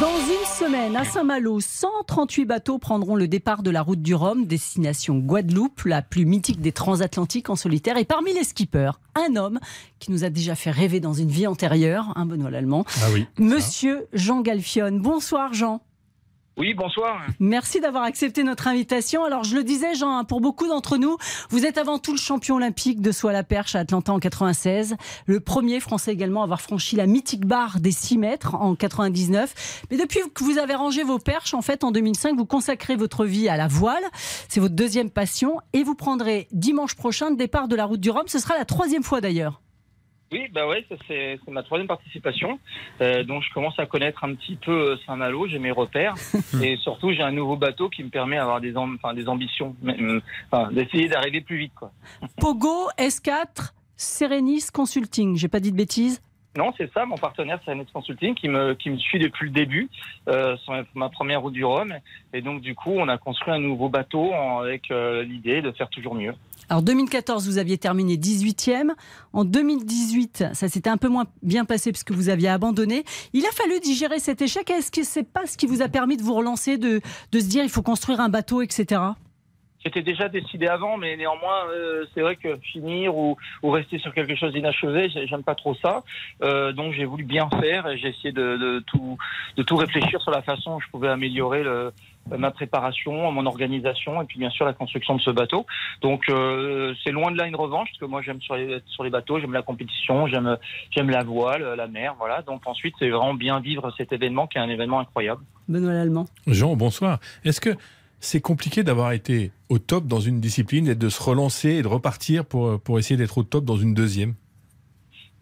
[0.00, 4.44] Dans une semaine, à Saint-Malo, 138 bateaux prendront le départ de la route du Rhum,
[4.46, 7.96] destination Guadeloupe, la plus mythique des transatlantiques en solitaire.
[7.96, 9.60] Et parmi les skippers, un homme
[10.00, 13.26] qui nous a déjà fait rêver dans une vie antérieure, un Benoît Lallemand, Ah oui.
[13.38, 15.00] Monsieur Jean Galfionne.
[15.00, 15.80] Bonsoir Jean.
[16.58, 17.20] Oui, bonsoir.
[17.38, 19.24] Merci d'avoir accepté notre invitation.
[19.24, 21.18] Alors, je le disais, Jean, hein, pour beaucoup d'entre nous,
[21.50, 24.18] vous êtes avant tout le champion olympique de saut à la perche à Atlanta en
[24.18, 28.74] 96, le premier français également à avoir franchi la mythique barre des 6 mètres en
[28.74, 29.84] 99.
[29.90, 33.26] Mais depuis que vous avez rangé vos perches, en fait, en 2005, vous consacrez votre
[33.26, 34.04] vie à la voile.
[34.48, 38.08] C'est votre deuxième passion et vous prendrez dimanche prochain le départ de la route du
[38.08, 38.28] Rhum.
[38.28, 39.60] Ce sera la troisième fois d'ailleurs.
[40.32, 42.58] Oui, bah ouais, c'est ma troisième participation.
[43.00, 46.14] Euh, donc je commence à connaître un petit peu euh, Saint-Malo, j'ai mes repères.
[46.62, 48.72] et surtout, j'ai un nouveau bateau qui me permet d'avoir des,
[49.14, 49.76] des ambitions,
[50.50, 51.72] enfin, d'essayer d'arriver plus vite.
[51.74, 51.92] Quoi.
[52.40, 55.36] Pogo, S4, Serenis Consulting.
[55.36, 56.20] J'ai pas dit de bêtises
[56.56, 59.52] Non, c'est ça, mon partenaire, c'est Annette Consulting, qui me, qui me suit depuis le
[59.52, 59.88] début,
[60.28, 61.92] euh, sur ma- première route du Rhum.
[62.32, 65.88] Et donc, du coup, on a construit un nouveau bateau avec euh, l'idée de faire
[65.90, 66.32] toujours mieux.
[66.68, 68.90] Alors 2014, vous aviez terminé 18e.
[69.32, 73.04] En 2018, ça s'était un peu moins bien passé parce que vous aviez abandonné.
[73.32, 74.68] Il a fallu digérer cet échec.
[74.70, 77.46] Est-ce que c'est pas ce qui vous a permis de vous relancer, de, de se
[77.48, 79.00] dire il faut construire un bateau, etc.
[79.86, 84.12] C'était déjà décidé avant, mais néanmoins, euh, c'est vrai que finir ou, ou rester sur
[84.12, 86.02] quelque chose d'inachevé, j'ai- j'aime pas trop ça.
[86.42, 89.16] Euh, donc j'ai voulu bien faire et j'ai essayé de, de tout,
[89.56, 91.92] de tout réfléchir sur la façon dont je pouvais améliorer le,
[92.36, 95.66] ma préparation, mon organisation et puis bien sûr la construction de ce bateau.
[96.02, 99.04] Donc euh, c'est loin de là une revanche parce que moi j'aime sur les, sur
[99.04, 100.56] les bateaux, j'aime la compétition, j'aime
[100.90, 102.42] j'aime la voile, la mer, voilà.
[102.42, 105.42] Donc ensuite c'est vraiment bien vivre cet événement qui est un événement incroyable.
[105.68, 106.26] Benoît Lallemand.
[106.48, 107.20] Jean, bonsoir.
[107.44, 107.70] Est-ce que
[108.20, 111.88] c'est compliqué d'avoir été au top dans une discipline et de se relancer et de
[111.88, 114.34] repartir pour, pour essayer d'être au top dans une deuxième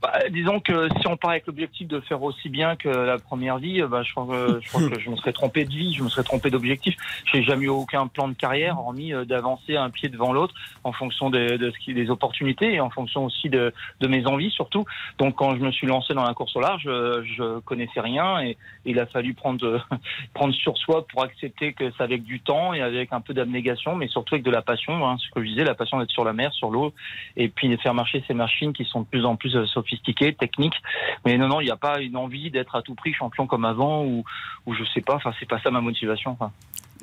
[0.04, 3.56] Bah, disons que si on part avec l'objectif de faire aussi bien que la première
[3.56, 6.10] vie, euh, bah, je, crois que, je je me serais trompé de vie, je me
[6.10, 6.94] serais trompé d'objectif.
[7.32, 10.92] J'ai jamais eu aucun plan de carrière, hormis euh, d'avancer un pied devant l'autre en
[10.92, 13.72] fonction de ce qui, des opportunités et en fonction aussi de,
[14.06, 14.84] mes envies surtout.
[15.16, 18.42] Donc quand je me suis lancé dans la course au large, euh, je connaissais rien
[18.42, 19.80] et il a fallu prendre
[20.34, 23.96] prendre sur soi pour accepter que c'est avec du temps et avec un peu d'abnégation,
[23.96, 25.08] mais surtout avec de la passion.
[25.08, 26.92] Hein, ce que je disais, la passion d'être sur la mer, sur l'eau,
[27.38, 29.64] et puis de faire marcher ces machines qui sont de plus en plus euh,
[30.02, 30.80] techniques.
[31.24, 33.64] Mais non, non, il n'y a pas une envie d'être à tout prix champion comme
[33.64, 34.24] avant ou,
[34.66, 35.14] ou je sais pas.
[35.14, 36.32] Enfin, c'est pas ça ma motivation.
[36.32, 36.52] Enfin.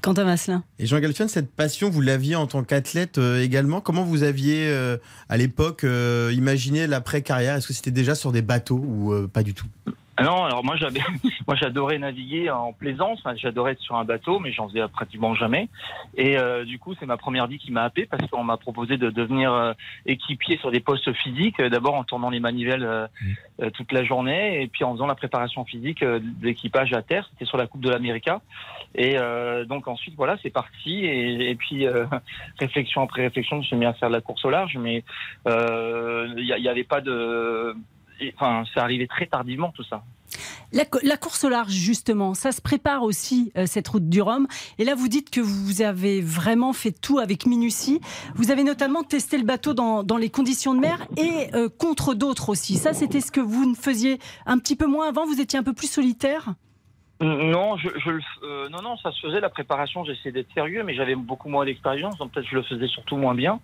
[0.02, 0.64] Quentin Vasselin.
[0.80, 3.82] Et Jean Galfion, cette passion, vous l'aviez en tant qu'athlète euh, également.
[3.82, 4.98] Comment vous aviez, euh,
[5.30, 9.44] à l'époque, euh, imaginé l'après-carrière Est-ce que c'était déjà sur des bateaux ou euh, pas
[9.44, 9.68] du tout?
[10.20, 11.00] Non, alors moi j'avais,
[11.48, 15.34] moi j'adorais naviguer en plaisance, Enfin, j'adorais être sur un bateau, mais j'en faisais pratiquement
[15.36, 15.70] jamais.
[16.16, 18.98] Et euh, du coup, c'est ma première vie qui m'a happé parce qu'on m'a proposé
[18.98, 19.74] de devenir euh,
[20.06, 23.08] équipier sur des postes physiques, euh, d'abord en tournant les manivelles euh,
[23.62, 27.28] euh, toute la journée, et puis en faisant la préparation physique de l'équipage à terre.
[27.32, 28.42] C'était sur la Coupe de l'América.
[28.96, 31.06] Et euh, donc ensuite, voilà, c'est parti.
[31.06, 32.06] Et, et puis euh,
[32.60, 35.04] réflexion après réflexion, je me suis mis à faire de la course au large, mais
[35.48, 37.76] euh, il n'y avait pas de,
[38.36, 40.04] enfin, c'est arrivé très tardivement tout ça.
[40.74, 44.48] La, la, course au large, justement, ça se prépare aussi, euh, cette route du Rhum.
[44.80, 48.00] Et là, vous dites que vous avez vraiment fait tout avec minutie.
[48.36, 52.14] Vous avez notamment testé le bateau dans, dans les conditions de mer et euh, contre
[52.14, 52.76] d'autres aussi.
[52.76, 55.26] Ça, c'était ce que vous ne faisiez un petit peu moins avant.
[55.26, 56.54] Vous étiez un peu plus solitaire
[57.22, 58.10] non, je, je
[58.44, 59.40] euh, non, non, ça se faisait.
[59.40, 62.88] La préparation, j'essayais d'être sérieux, mais j'avais beaucoup moins d'expérience, donc peut-être je le faisais
[62.88, 63.60] surtout moins bien.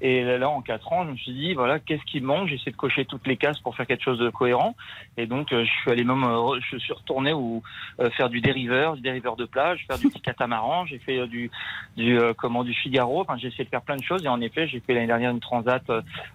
[0.00, 2.48] Et là, en quatre ans, je me suis dit, voilà, qu'est-ce qui manque?
[2.48, 4.74] J'ai essayé de cocher toutes les cases pour faire quelque chose de cohérent.
[5.16, 7.62] Et donc, euh, je suis allé même, euh, je suis retourné ou
[8.00, 10.86] euh, faire du dériveur, du dériveur de plage, faire du petit catamaran.
[10.86, 11.50] J'ai fait du,
[11.96, 13.20] du comment, du Figaro.
[13.20, 14.24] Enfin, j'ai essayé de faire plein de choses.
[14.24, 15.82] Et en effet, j'ai fait l'année dernière une transat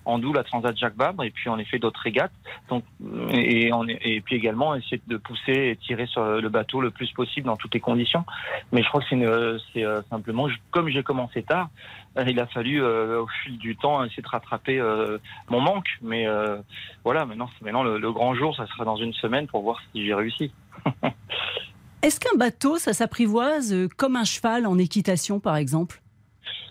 [0.05, 2.33] en doux, la transat Jacques Vabre, et puis en effet d'autres régates.
[2.69, 2.83] Donc,
[3.31, 7.57] et, puis également essayer de pousser et tirer sur le bateau le plus possible dans
[7.57, 8.25] toutes les conditions.
[8.71, 11.69] Mais je crois que c'est simplement, comme j'ai commencé tard,
[12.23, 15.17] il a fallu au fil du temps essayer de rattraper euh,
[15.49, 15.87] mon manque.
[16.01, 16.57] Mais euh,
[17.03, 20.13] voilà, maintenant, maintenant le, grand jour, ça sera dans une semaine pour voir si j'ai
[20.13, 20.53] réussi.
[22.01, 26.01] Est-ce qu'un bateau, ça s'apprivoise euh, comme un cheval en équitation, par exemple?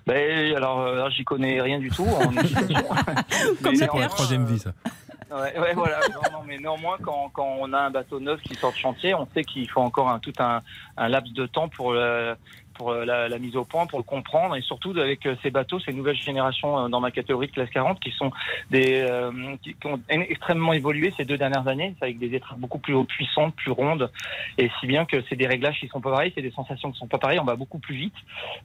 [0.07, 2.85] Ben, alors, j'y connais rien du tout en équitation.
[3.63, 4.73] comme c'est pour la troisième vie, ça.
[5.31, 5.99] Ouais, voilà.
[6.31, 9.27] Non, mais néanmoins, quand, quand, on a un bateau neuf qui sort de chantier, on
[9.35, 10.63] sait qu'il faut encore un, tout un,
[10.97, 11.97] un laps de temps pour
[12.75, 15.81] pour euh, la, mise au point, pour le comprendre, et surtout avec euh, ces bateaux,
[15.81, 18.31] ces nouvelles générations euh, dans ma catégorie de classe 40, qui sont
[18.71, 19.05] des
[19.63, 23.71] qui, ont extrêmement évolué ces deux dernières années, avec des étrennes beaucoup plus puissantes, plus
[23.71, 24.11] rondes,
[24.59, 26.99] et si bien que c'est des réglages qui sont pas pareils, c'est des sensations qui
[26.99, 28.15] sont pas pareilles, on va beaucoup plus vite.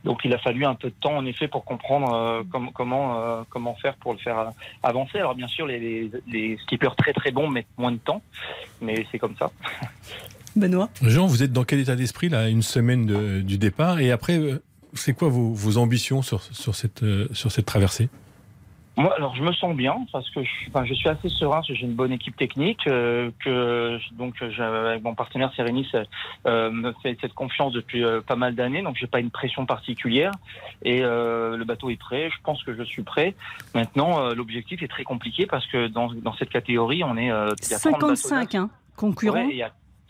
[0.04, 2.44] Donc il a fallu un peu de temps en effet pour comprendre
[2.74, 4.52] comment comment faire pour le faire
[4.84, 5.20] avancer.
[5.20, 8.22] Alors bien sûr, les, les, les skippers très très bons mettent moins de temps,
[8.82, 9.52] mais c'est comme ça.
[10.56, 14.38] Benoît Jean, vous êtes dans quel état d'esprit là, une semaine du départ Et après,
[14.38, 14.62] euh,
[14.94, 18.10] c'est quoi vos, vos, ambitions sur, sur, cette, euh, sur cette traversée?
[18.98, 21.70] Moi, alors je me sens bien parce que je, enfin, je suis assez serein parce
[21.70, 25.90] que j'ai une bonne équipe technique, euh, que donc avec mon partenaire Sérénis
[26.46, 30.32] euh, me fait cette confiance depuis pas mal d'années, donc j'ai pas une pression particulière
[30.84, 32.30] et le bateau est prêt.
[32.30, 33.36] Je pense que je suis prêt.
[33.74, 37.74] Maintenant, l'objectif est très compliqué parce que dans, dans cette catégorie, on est il y
[37.74, 39.48] a 55 hein, concurrents.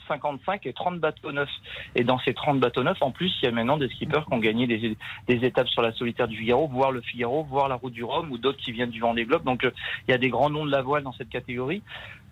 [0.09, 1.49] 55 et 30 bateaux neufs.
[1.95, 4.33] Et dans ces 30 bateaux neufs, en plus, il y a maintenant des skippers qui
[4.33, 7.75] ont gagné des, des étapes sur la solitaire du Figaro, voire le Figaro, voire la
[7.75, 9.43] route du Rhum, ou d'autres qui viennent du Vendée Globe.
[9.43, 9.71] Donc, euh,
[10.07, 11.81] il y a des grands noms de la voile dans cette catégorie.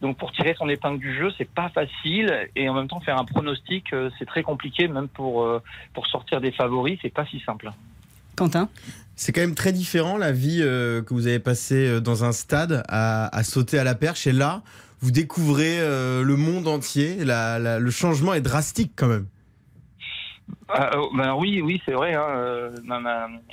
[0.01, 2.49] Donc, pour tirer son épingle du jeu, c'est pas facile.
[2.55, 5.61] Et en même temps, faire un pronostic, euh, c'est très compliqué, même pour, euh,
[5.93, 7.71] pour sortir des favoris, c'est pas si simple.
[8.35, 8.69] Quentin?
[9.15, 13.35] C'est quand même très différent la vie que vous avez passée dans un stade à,
[13.35, 14.61] à sauter à la perche et là
[14.99, 17.17] vous découvrez euh, le monde entier.
[17.19, 19.27] le changement est drastique quand même.
[20.69, 22.13] Ah, oh, ben oui, oui, c'est vrai.
[22.13, 22.69] Hein, euh,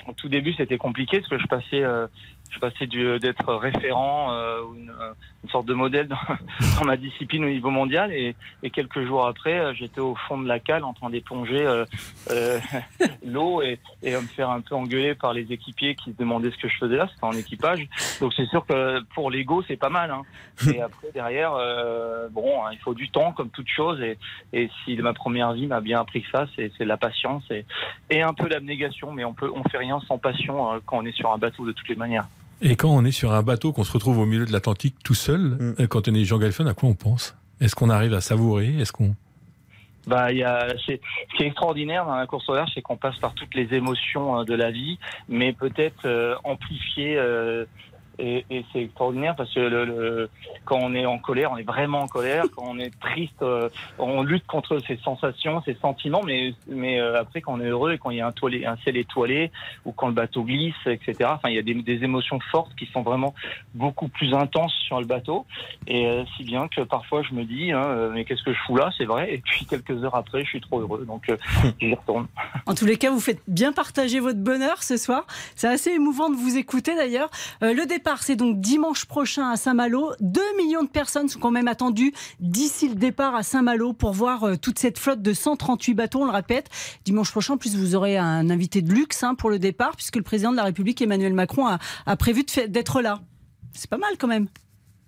[0.08, 2.06] au tout début, c'était compliqué parce que je passais, euh,
[2.54, 4.30] je passais d'être référent,
[4.74, 4.92] une,
[5.44, 6.08] une sorte de modèle
[6.78, 8.12] dans, ma discipline au niveau mondial.
[8.12, 8.34] Et,
[8.72, 11.84] quelques jours après, euh, j'étais au fond de la cale en train d'éponger euh,
[12.30, 12.58] euh,
[13.24, 16.56] l'eau et, et me faire un peu engueuler par les équipiers qui se demandaient ce
[16.56, 17.08] que je faisais là.
[17.12, 17.86] C'était en équipage.
[18.20, 20.10] Donc c'est sûr que pour l'ego, c'est pas mal.
[20.10, 20.22] Hein.
[20.74, 21.52] Et après, derrière,
[22.30, 24.00] bon, hein, il faut du temps comme toute chose.
[24.00, 24.18] Et,
[24.52, 27.64] et si ma première vie m'a bien appris ça, c'est la patience et,
[28.10, 29.12] et un peu l'abnégation.
[29.12, 31.72] Mais on peut, on fait rien sans passion quand on est sur un bateau de
[31.72, 32.26] toutes les manières.
[32.66, 35.14] Et quand on est sur un bateau, qu'on se retrouve au milieu de l'Atlantique tout
[35.14, 35.74] seul, mm.
[35.80, 37.36] euh, quand on est Jean Galfen, à quoi on pense?
[37.60, 38.74] Est-ce qu'on arrive à savourer?
[38.80, 39.14] Est-ce qu'on
[40.06, 43.16] bah, y a, ce qui est extraordinaire dans la course au large, c'est qu'on passe
[43.18, 44.98] par toutes les émotions euh, de la vie,
[45.28, 47.18] mais peut-être euh, amplifiées
[48.18, 50.30] et, et c'est extraordinaire parce que le, le,
[50.64, 52.44] quand on est en colère, on est vraiment en colère.
[52.54, 56.22] Quand on est triste, euh, on lutte contre ces sensations, ces sentiments.
[56.24, 58.64] Mais, mais euh, après, quand on est heureux et quand il y a un, toilé,
[58.66, 59.50] un ciel étoilé
[59.84, 61.30] ou quand le bateau glisse, etc.
[61.34, 63.34] Enfin, il y a des, des émotions fortes qui sont vraiment
[63.74, 65.46] beaucoup plus intenses sur le bateau.
[65.86, 68.76] Et euh, si bien que parfois je me dis, hein, mais qu'est-ce que je fous
[68.76, 68.90] là?
[68.96, 69.34] C'est vrai.
[69.34, 71.04] Et puis quelques heures après, je suis trop heureux.
[71.04, 71.26] Donc
[71.80, 72.28] j'y retourne.
[72.66, 75.26] En tous les cas, vous faites bien partager votre bonheur ce soir.
[75.56, 77.30] C'est assez émouvant de vous écouter d'ailleurs.
[77.60, 80.12] le départ c'est donc dimanche prochain à Saint-Malo.
[80.20, 84.44] 2 millions de personnes sont quand même attendues d'ici le départ à Saint-Malo pour voir
[84.44, 86.68] euh, toute cette flotte de 138 bateaux, on le répète.
[87.04, 90.16] Dimanche prochain, en plus, vous aurez un invité de luxe hein, pour le départ, puisque
[90.16, 93.20] le président de la République, Emmanuel Macron, a, prévu d'être là.
[93.72, 94.48] C'est pas mal quand même.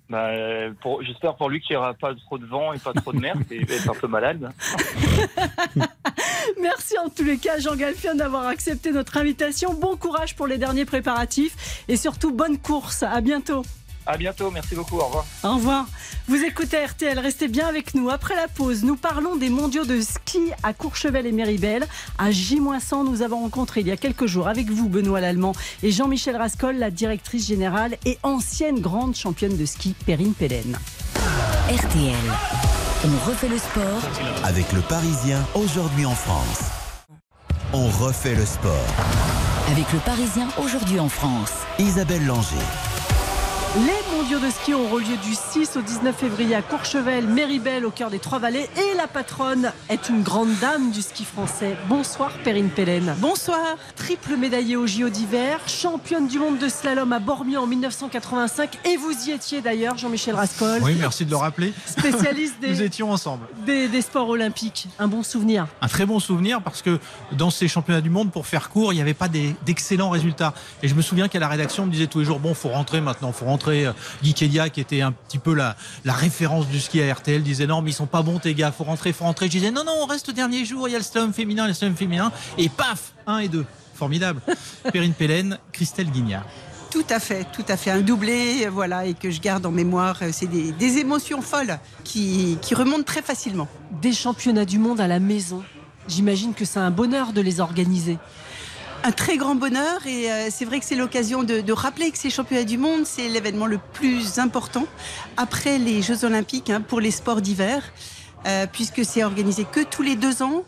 [0.09, 0.31] Bah,
[1.01, 3.35] J'espère pour lui qu'il n'y aura pas trop de vent et pas trop de mer,
[3.51, 4.53] il va être un peu malade.
[6.61, 9.75] Merci en tous les cas, Jean Galfion, d'avoir accepté notre invitation.
[9.75, 13.03] Bon courage pour les derniers préparatifs et surtout bonne course.
[13.03, 13.65] À bientôt.
[14.07, 15.25] À bientôt, merci beaucoup, au revoir.
[15.43, 15.87] Au revoir.
[16.29, 18.09] Vous écoutez RTL, restez bien avec nous.
[18.09, 21.87] Après la pause, nous parlons des mondiaux de ski à Courchevel et Méribel.
[22.19, 25.91] À J-100, nous avons rencontré il y a quelques jours avec vous, Benoît Lallemand, et
[25.91, 30.79] Jean-Michel Rascol, la directrice générale et ancienne grande championne de ski, Perrine Pellen.
[31.69, 32.15] RTL.
[33.05, 34.03] On refait le sport
[34.45, 36.61] avec le Parisien aujourd'hui en France.
[37.73, 38.73] On refait le sport.
[39.71, 41.51] avec le Parisien aujourd'hui en France.
[41.79, 42.57] Isabelle Langer.
[43.85, 47.91] Les mondiaux de ski auront lieu du 6 au 19 février à Courchevel, Méribel au
[47.91, 48.71] cœur des Trois-Vallées.
[48.79, 51.77] Et la patronne est une grande dame du ski français.
[51.87, 53.15] Bonsoir Perrine Pellen.
[53.19, 53.77] Bonsoir.
[53.95, 58.79] Triple médaillée au JO d'hiver, championne du monde de slalom à Bormio en 1985.
[58.87, 60.81] Et vous y étiez d'ailleurs, Jean-Michel Rascol.
[60.83, 61.75] Oui, merci de le rappeler.
[61.85, 63.45] Spécialiste Nous des, étions ensemble.
[63.67, 64.89] des, des sports olympiques.
[64.99, 65.67] Un bon souvenir.
[65.83, 66.99] Un très bon souvenir parce que
[67.33, 70.55] dans ces championnats du monde, pour faire court, il n'y avait pas d'excellents résultats.
[70.83, 72.71] Et je me souviens qu'à la rédaction, on me disait tous les jours bon, faut
[72.71, 73.66] rentrer maintenant, faut rentrer.
[74.23, 77.67] Guy Kedia, qui était un petit peu la, la référence du ski à RTL, disait
[77.67, 79.47] non, mais ils sont pas bons tes gars, faut rentrer, faut rentrer.
[79.47, 81.67] Je disais non, non, on reste au dernier jour, il y a le slalom féminin,
[81.67, 82.33] le slalom féminin.
[82.59, 83.65] Et paf, un et deux.
[83.95, 84.41] Formidable.
[84.93, 86.45] Perrine Pellen, Christelle Guignard.
[86.91, 87.91] Tout à fait, tout à fait.
[87.91, 90.19] Un doublé, euh, voilà, et que je garde en mémoire.
[90.23, 93.69] euh, C'est des, des émotions folles qui, qui remontent très facilement.
[94.01, 95.63] Des championnats du monde à la maison.
[96.09, 98.19] J'imagine que c'est un bonheur de les organiser.
[99.07, 102.19] Un très grand bonheur et euh, c'est vrai que c'est l'occasion de, de rappeler que
[102.19, 104.85] ces championnats du monde, c'est l'événement le plus important
[105.37, 107.85] après les Jeux olympiques hein, pour les sports d'hiver,
[108.49, 110.65] euh, puisque c'est organisé que tous les deux ans.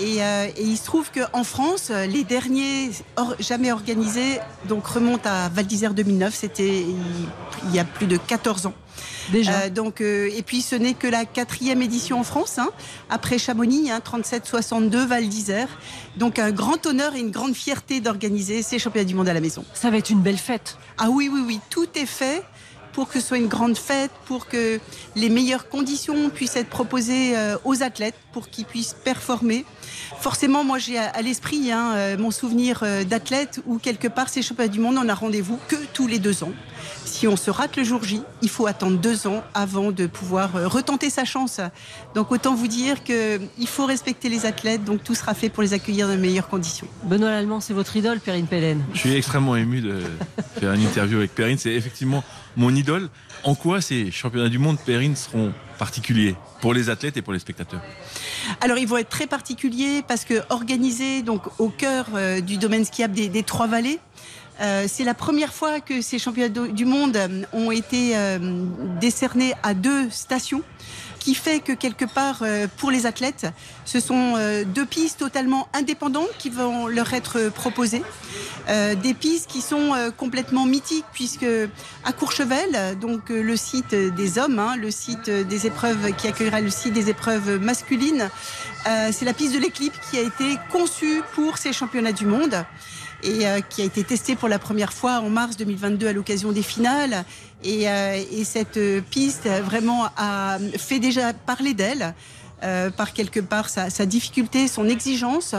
[0.00, 2.90] Et, euh, et il se trouve qu'en France, les derniers
[3.38, 6.34] jamais organisés donc remontent à Val d'Isère 2009.
[6.34, 6.86] C'était
[7.66, 8.74] il y a plus de 14 ans.
[9.32, 9.52] Déjà.
[9.52, 12.68] Euh, donc, euh, et puis ce n'est que la quatrième édition en France, hein,
[13.10, 15.68] après Chamonix, hein, 37-62, Val d'Isère.
[16.16, 19.40] Donc un grand honneur et une grande fierté d'organiser ces championnats du monde à la
[19.40, 19.64] maison.
[19.74, 20.78] Ça va être une belle fête.
[20.98, 22.42] Ah oui, oui, oui, tout est fait
[22.94, 24.78] pour que ce soit une grande fête, pour que
[25.16, 29.64] les meilleures conditions puissent être proposées euh, aux athlètes, pour qu'ils puissent performer.
[30.20, 34.42] Forcément, moi j'ai à, l'esprit hein, euh, mon souvenir euh, d'athlète où quelque part ces
[34.42, 36.52] championnats du monde, on a rendez-vous que tous les deux ans.
[37.04, 40.56] Si on se rate le jour J, il faut attendre deux ans avant de pouvoir
[40.56, 41.60] euh, retenter sa chance.
[42.14, 45.74] Donc autant vous dire qu'il faut respecter les athlètes, donc tout sera fait pour les
[45.74, 46.86] accueillir dans les meilleures conditions.
[47.04, 48.82] Benoît Lallemand, c'est votre idole, Perrine Pellen.
[48.94, 50.00] Je suis extrêmement ému de
[50.58, 51.58] faire une interview avec Perrine.
[51.58, 52.24] C'est effectivement
[52.56, 53.08] mon idole.
[53.44, 57.38] En quoi ces championnats du monde, Perrine, seront particuliers pour les athlètes et pour les
[57.38, 57.82] spectateurs
[58.62, 62.86] Alors ils vont être très particuliers parce que organisés donc au cœur euh, du domaine
[62.86, 63.98] skiable des, Trois Vallées.
[64.62, 67.18] euh, c'est la première fois que ces championnats du monde
[67.52, 68.38] ont été euh,
[68.98, 70.62] décernés à deux stations
[71.24, 73.46] qui fait que quelque part euh, pour les athlètes,
[73.86, 78.02] ce sont euh, deux pistes totalement indépendantes qui vont leur être proposées.
[78.68, 81.46] Euh, des pistes qui sont complètement mythiques puisque
[82.04, 86.70] à Courchevel, donc le site des hommes, hein, le site des épreuves qui accueillera le
[86.70, 88.28] site des épreuves masculines,
[88.84, 92.64] c'est la piste de l'éclipse qui a été conçue pour ces championnats du monde
[93.22, 96.62] et qui a été testée pour la première fois en mars 2022 à l'occasion des
[96.62, 97.24] finales.
[97.64, 102.14] Et, euh, et cette euh, piste euh, vraiment a fait déjà parler d'elle.
[102.62, 105.54] euh, par quelque part sa, sa difficulté, son exigence.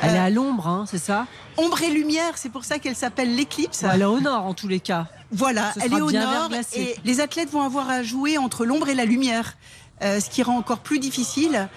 [0.00, 1.26] Elle Euh, est à l'ombre, hein, c'est ça?
[1.58, 3.82] Ombre et lumière, c'est pour ça qu'elle s'appelle l'éclipse.
[3.82, 5.08] Elle est au nord en tous les cas.
[5.30, 8.88] Voilà, Ce elle est au nord et les athlètes vont avoir à jouer entre l'ombre
[8.88, 9.56] et la lumière,
[10.02, 11.68] euh, ce qui rend encore plus difficile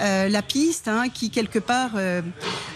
[0.00, 2.22] euh, la piste, hein, qui quelque part euh,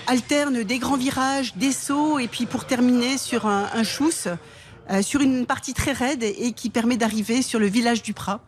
[0.09, 4.27] alterne des grands virages, des sauts et puis pour terminer sur un, un chousse.
[4.91, 8.13] Euh, sur une partie très raide et, et qui permet d'arriver sur le village du
[8.13, 8.41] Prat.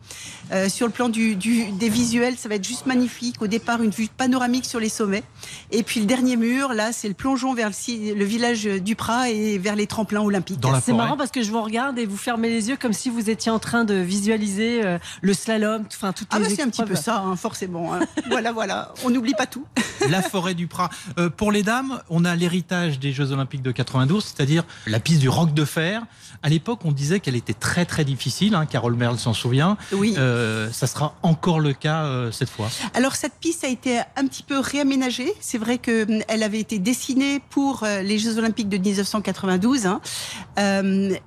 [0.51, 3.41] Euh, sur le plan du, du- des visuels, ça va être juste magnifique.
[3.41, 5.23] Au départ, une vue panoramique sur les sommets.
[5.71, 9.57] Et puis le dernier mur, là, c'est le plongeon vers le, village du Prat et
[9.57, 10.59] vers les tremplins olympiques.
[10.83, 13.29] C'est marrant parce que je vous regarde et vous fermez les yeux comme si vous
[13.29, 16.69] étiez en train de visualiser euh, le slalom, enfin toutes Ah les bah c'est un
[16.69, 17.93] petit peu ça, hein, forcément.
[17.93, 17.99] hein.
[18.29, 18.93] voilà, voilà.
[19.03, 19.65] On n'oublie pas tout.
[20.09, 20.89] la forêt du Prat.
[21.17, 25.19] Euh, pour les dames, on a l'héritage des Jeux Olympiques de 92, c'est-à-dire la piste
[25.19, 26.03] du roc de fer.
[26.43, 28.55] À l'époque, on disait qu'elle était très très difficile.
[28.55, 29.77] hein, Carole Merle s'en souvient.
[29.91, 30.15] Oui.
[30.17, 32.69] Euh, ça sera encore le cas euh, cette fois.
[32.93, 35.33] Alors cette piste a été un petit peu réaménagée.
[35.39, 39.85] C'est vrai qu'elle avait été dessinée pour euh, les Jeux Olympiques de 1992.
[39.87, 40.01] hein.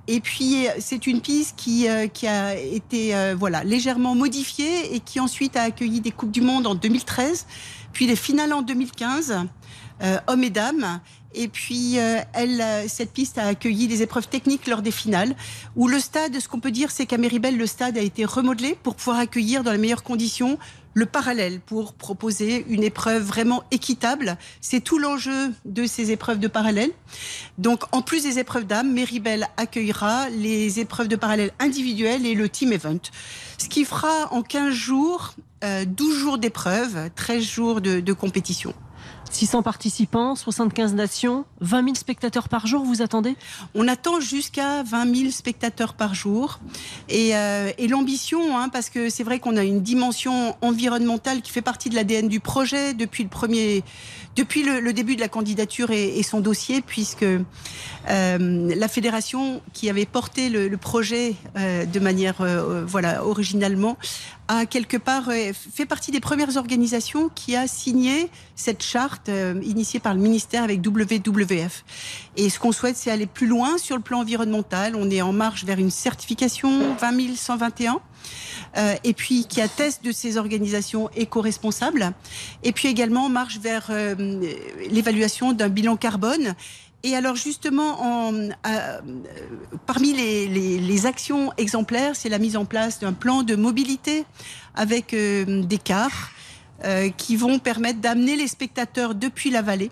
[0.07, 5.55] Et puis c'est une piste qui, qui a été voilà légèrement modifiée et qui ensuite
[5.55, 7.45] a accueilli des coupes du monde en 2013,
[7.93, 9.37] puis les finales en 2015,
[10.03, 10.99] euh, hommes et dames.
[11.33, 15.35] Et puis, euh, elle, euh, cette piste a accueilli des épreuves techniques lors des finales,
[15.75, 18.77] où le stade, ce qu'on peut dire, c'est qu'à Méribel, le stade a été remodelé
[18.81, 20.57] pour pouvoir accueillir dans les meilleures conditions
[20.93, 24.37] le parallèle, pour proposer une épreuve vraiment équitable.
[24.59, 26.91] C'est tout l'enjeu de ces épreuves de parallèle.
[27.57, 32.49] Donc, en plus des épreuves d'âme, Méribel accueillera les épreuves de parallèle individuelles et le
[32.49, 32.99] team event.
[33.57, 38.73] Ce qui fera en 15 jours, euh, 12 jours d'épreuves, 13 jours de, de compétition.
[39.33, 43.35] 600 participants, 75 nations, 20 000 spectateurs par jour, vous attendez?
[43.75, 46.59] On attend jusqu'à 20 000 spectateurs par jour.
[47.09, 51.61] Et, euh, l'ambition, hein, parce que c'est vrai qu'on a une dimension environnementale qui fait
[51.61, 53.83] partie de l'ADN du projet depuis le premier,
[54.35, 57.45] depuis le, début de la candidature et, son dossier, puisque euh,
[58.07, 62.43] la fédération qui avait porté le, projet euh, de manière
[62.87, 63.97] voilà originalement
[64.47, 69.99] a quelque part fait partie des premières organisations qui a signé cette charte euh, initiée
[69.99, 71.83] par le ministère avec WWF.
[72.37, 74.95] Et ce qu'on souhaite, c'est aller plus loin sur le plan environnemental.
[74.95, 77.99] On est en marche vers une certification 20 121.
[78.77, 82.13] Euh, et puis qui atteste de ces organisations éco-responsables,
[82.63, 84.15] et puis également on marche vers euh,
[84.89, 86.53] l'évaluation d'un bilan carbone.
[87.03, 88.49] Et alors justement, en,
[89.87, 94.23] parmi les, actions exemplaires, c'est la mise en place d'un plan de mobilité
[94.75, 96.31] avec des cars
[96.85, 99.91] euh, qui vont permettre d'amener les spectateurs depuis la vallée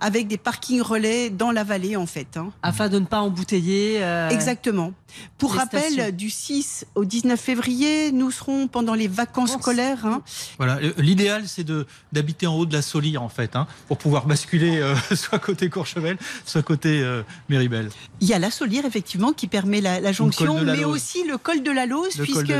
[0.00, 2.36] avec des parkings relais dans la vallée en fait.
[2.36, 2.50] hein.
[2.62, 4.02] Afin de ne pas embouteiller.
[4.02, 4.92] euh, Exactement.
[5.38, 6.16] Pour les rappel, stations.
[6.16, 10.04] du 6 au 19 février, nous serons pendant les vacances scolaires.
[10.06, 10.22] hein.
[10.58, 11.66] Voilà, euh, l'idéal c'est
[12.12, 15.68] d'habiter en haut de la Solière en fait, hein, pour pouvoir basculer euh, soit côté
[15.70, 17.90] Courchevel, soit côté euh, Méribel.
[18.20, 20.94] Il y a la Solière effectivement qui permet la, jonction, la mais Lose.
[20.94, 22.52] aussi le col de la Lose, Le puisque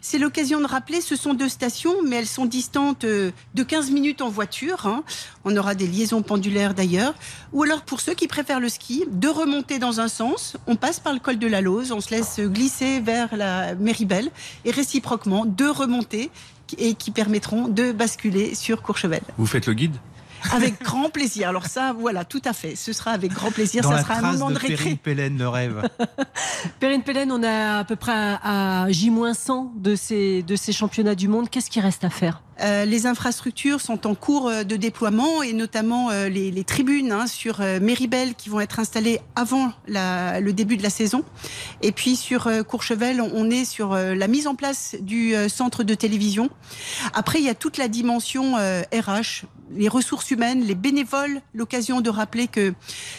[0.00, 3.32] c'est l'occasion de rappeler, ce sont deux stations, mais elles sont distantes de
[3.66, 4.86] 15 minutes en voiture.
[4.86, 5.04] hein.
[5.44, 7.14] On aura des liaisons pendulaires d'ailleurs.
[7.52, 11.00] Ou alors pour ceux qui préfèrent le ski, de remonter dans un sens, on passe
[11.00, 14.30] par le col de la Lose, on se laisse glisser vers la Méribel,
[14.64, 16.30] et réciproquement, deux remontées
[16.78, 19.20] et qui permettront de basculer sur Courchevel.
[19.36, 19.96] Vous faites le guide?
[20.52, 21.48] Avec grand plaisir.
[21.48, 22.76] Alors ça, voilà, tout à fait.
[22.76, 23.82] Ce sera avec grand plaisir.
[23.82, 24.76] Dans ça la sera un moment de, de, récré.
[24.76, 25.88] Perrine Pellen, le rêve.
[26.80, 31.14] Perrine Pellen, on est à peu près à, à J-100 de ces, de ces championnats
[31.14, 31.48] du monde.
[31.50, 32.42] Qu'est-ce qui reste à faire?
[32.62, 37.10] Euh, les infrastructures sont en cours euh, de déploiement et notamment euh, les, les tribunes
[37.10, 41.24] hein, sur euh, Méribel qui vont être installées avant la- le début de la saison.
[41.80, 45.34] Et puis sur euh, Courchevel, on, on est sur euh, la mise en place du
[45.34, 46.50] euh, centre de télévision.
[47.14, 49.44] Après, il y a toute la dimension euh, RH,
[49.74, 51.40] les ressources humaines, les bénévoles.
[51.54, 52.74] L'occasion de rappeler que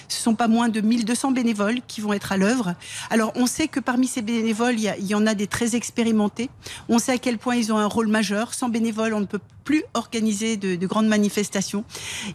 [0.07, 2.75] ce sont pas moins de 1200 bénévoles qui vont être à l'œuvre.
[3.09, 6.49] Alors, on sait que parmi ces bénévoles, il y, y en a des très expérimentés.
[6.89, 8.53] On sait à quel point ils ont un rôle majeur.
[8.53, 11.83] Sans bénévoles, on ne peut plus organiser de, de grandes manifestations.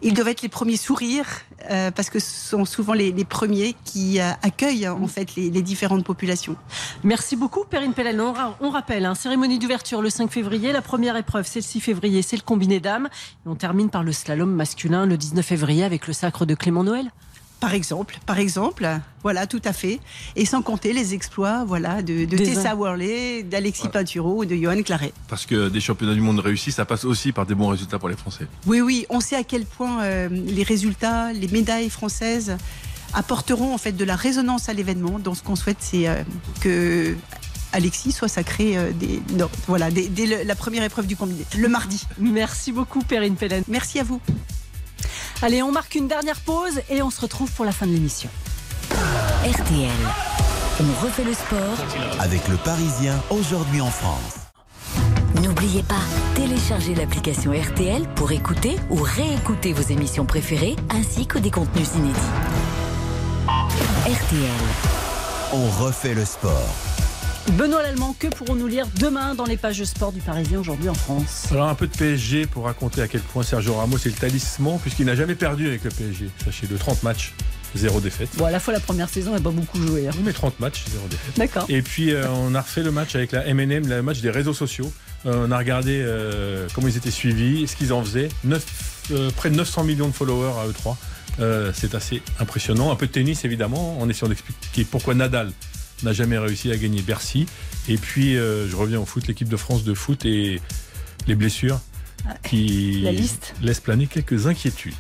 [0.03, 1.27] Ils doivent être les premiers sourires
[1.71, 6.05] euh, parce que ce sont souvent les, premiers qui euh, accueillent en fait les, différentes
[6.05, 6.57] populations.
[7.03, 10.73] Merci beaucoup, Perrine ra- on rappelle, hein, cérémonie d'ouverture le 5 février.
[10.73, 13.09] La première épreuve, c'est le 6 février, c'est le combiné dames.
[13.45, 16.85] Et on termine par le slalom masculin le 19 février avec le sacre de Clément
[16.85, 17.11] Noël.
[17.59, 18.87] Par exemple, par exemple,
[19.23, 19.99] voilà, tout à fait.
[20.37, 22.75] Et sans compter les exploits, voilà, de, Tessa.
[22.75, 25.13] Worley, d'Alexis Pinturo ou de Johan Claret.
[25.29, 28.09] Parce que des championnats du monde réussis, ça passe aussi par des bons résultats pour
[28.11, 28.47] les Français.
[28.67, 32.57] Oui, oui, on sait à quel point euh, les résultats, les médailles françaises
[33.15, 35.19] apporteront en fait de la résonance à l'événement.
[35.19, 36.23] Donc, ce qu'on souhaite, c'est euh,
[36.61, 37.17] que
[37.73, 41.45] Alexis soit sacré euh, des, non, voilà, dès, dès le- la première épreuve du combiné,
[41.57, 42.03] le mardi.
[42.19, 43.65] Merci beaucoup, Perrine Pellen.
[43.67, 44.21] Merci à vous.
[45.43, 48.31] Allez, on marque une dernière pause et on se retrouve pour la fin de l'émission.
[49.45, 49.91] RTL.
[50.81, 52.21] On refait le sport.
[52.21, 54.37] Avec le Parisien, aujourd'hui en France.
[55.43, 56.03] N'oubliez pas,
[56.35, 62.21] téléchargez l'application RTL pour écouter ou réécouter vos émissions préférées ainsi que des contenus inédits.
[64.07, 64.51] RTL.
[65.53, 66.96] On refait le sport.
[67.53, 70.95] Benoît Lallemand, que pourrons-nous lire demain dans les pages de sport du Parisien aujourd'hui en
[70.95, 71.47] France?
[71.53, 74.79] Alors un peu de PSG pour raconter à quel point Sergio Ramos est le talisman
[74.81, 76.29] puisqu'il n'a jamais perdu avec le PSG.
[76.45, 77.33] Sachez-le, 30 matchs,
[77.77, 78.31] zéro défaite.
[78.37, 80.09] Bon, à la fois la première saison n'a pas beaucoup joué.
[80.09, 80.11] hein.
[80.17, 81.39] Oui, mais 30 matchs, zéro défaite.
[81.39, 81.67] D'accord.
[81.69, 84.55] Et puis euh, on a refait le match avec la MNM, le match des réseaux
[84.55, 84.93] sociaux.
[85.25, 88.29] Euh, on a regardé euh, comment ils étaient suivis, ce qu'ils en faisaient.
[88.45, 88.93] Neuf-
[89.37, 90.97] près de 900 millions de followers à E3.
[91.39, 92.91] Euh, c'est assez impressionnant.
[92.91, 95.53] Un peu de tennis évidemment, en essayant d'expliquer pourquoi Nadal
[96.03, 97.47] n'a jamais réussi à gagner Bercy.
[97.89, 100.61] Et puis euh, je reviens au foot, l'équipe de France de foot et
[101.27, 101.81] les blessures
[102.43, 103.55] qui La liste.
[103.63, 104.95] laissent planer quelques inquiétudes.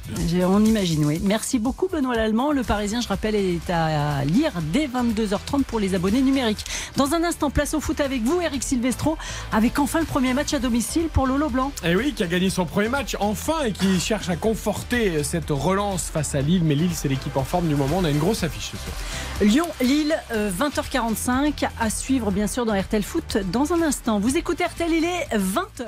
[0.45, 1.21] On imagine, oui.
[1.23, 2.53] Merci beaucoup, Benoît Lallemand.
[2.53, 6.65] Le Parisien, je rappelle, est à lire dès 22h30 pour les abonnés numériques.
[6.97, 9.17] Dans un instant, place au foot avec vous, Eric Silvestro,
[9.53, 11.73] avec enfin le premier match à domicile pour Lolo Blanc.
[11.85, 15.23] Et Eh oui, qui a gagné son premier match enfin et qui cherche à conforter
[15.25, 16.63] cette relance face à Lille.
[16.65, 17.97] Mais Lille, c'est l'équipe en forme du moment.
[17.99, 18.97] On a une grosse affiche ce soir.
[19.41, 24.21] Lyon-Lille, euh, 20h45, à suivre bien sûr dans RTL Foot dans un instant.
[24.21, 25.87] Vous écoutez RTL, il est 20h.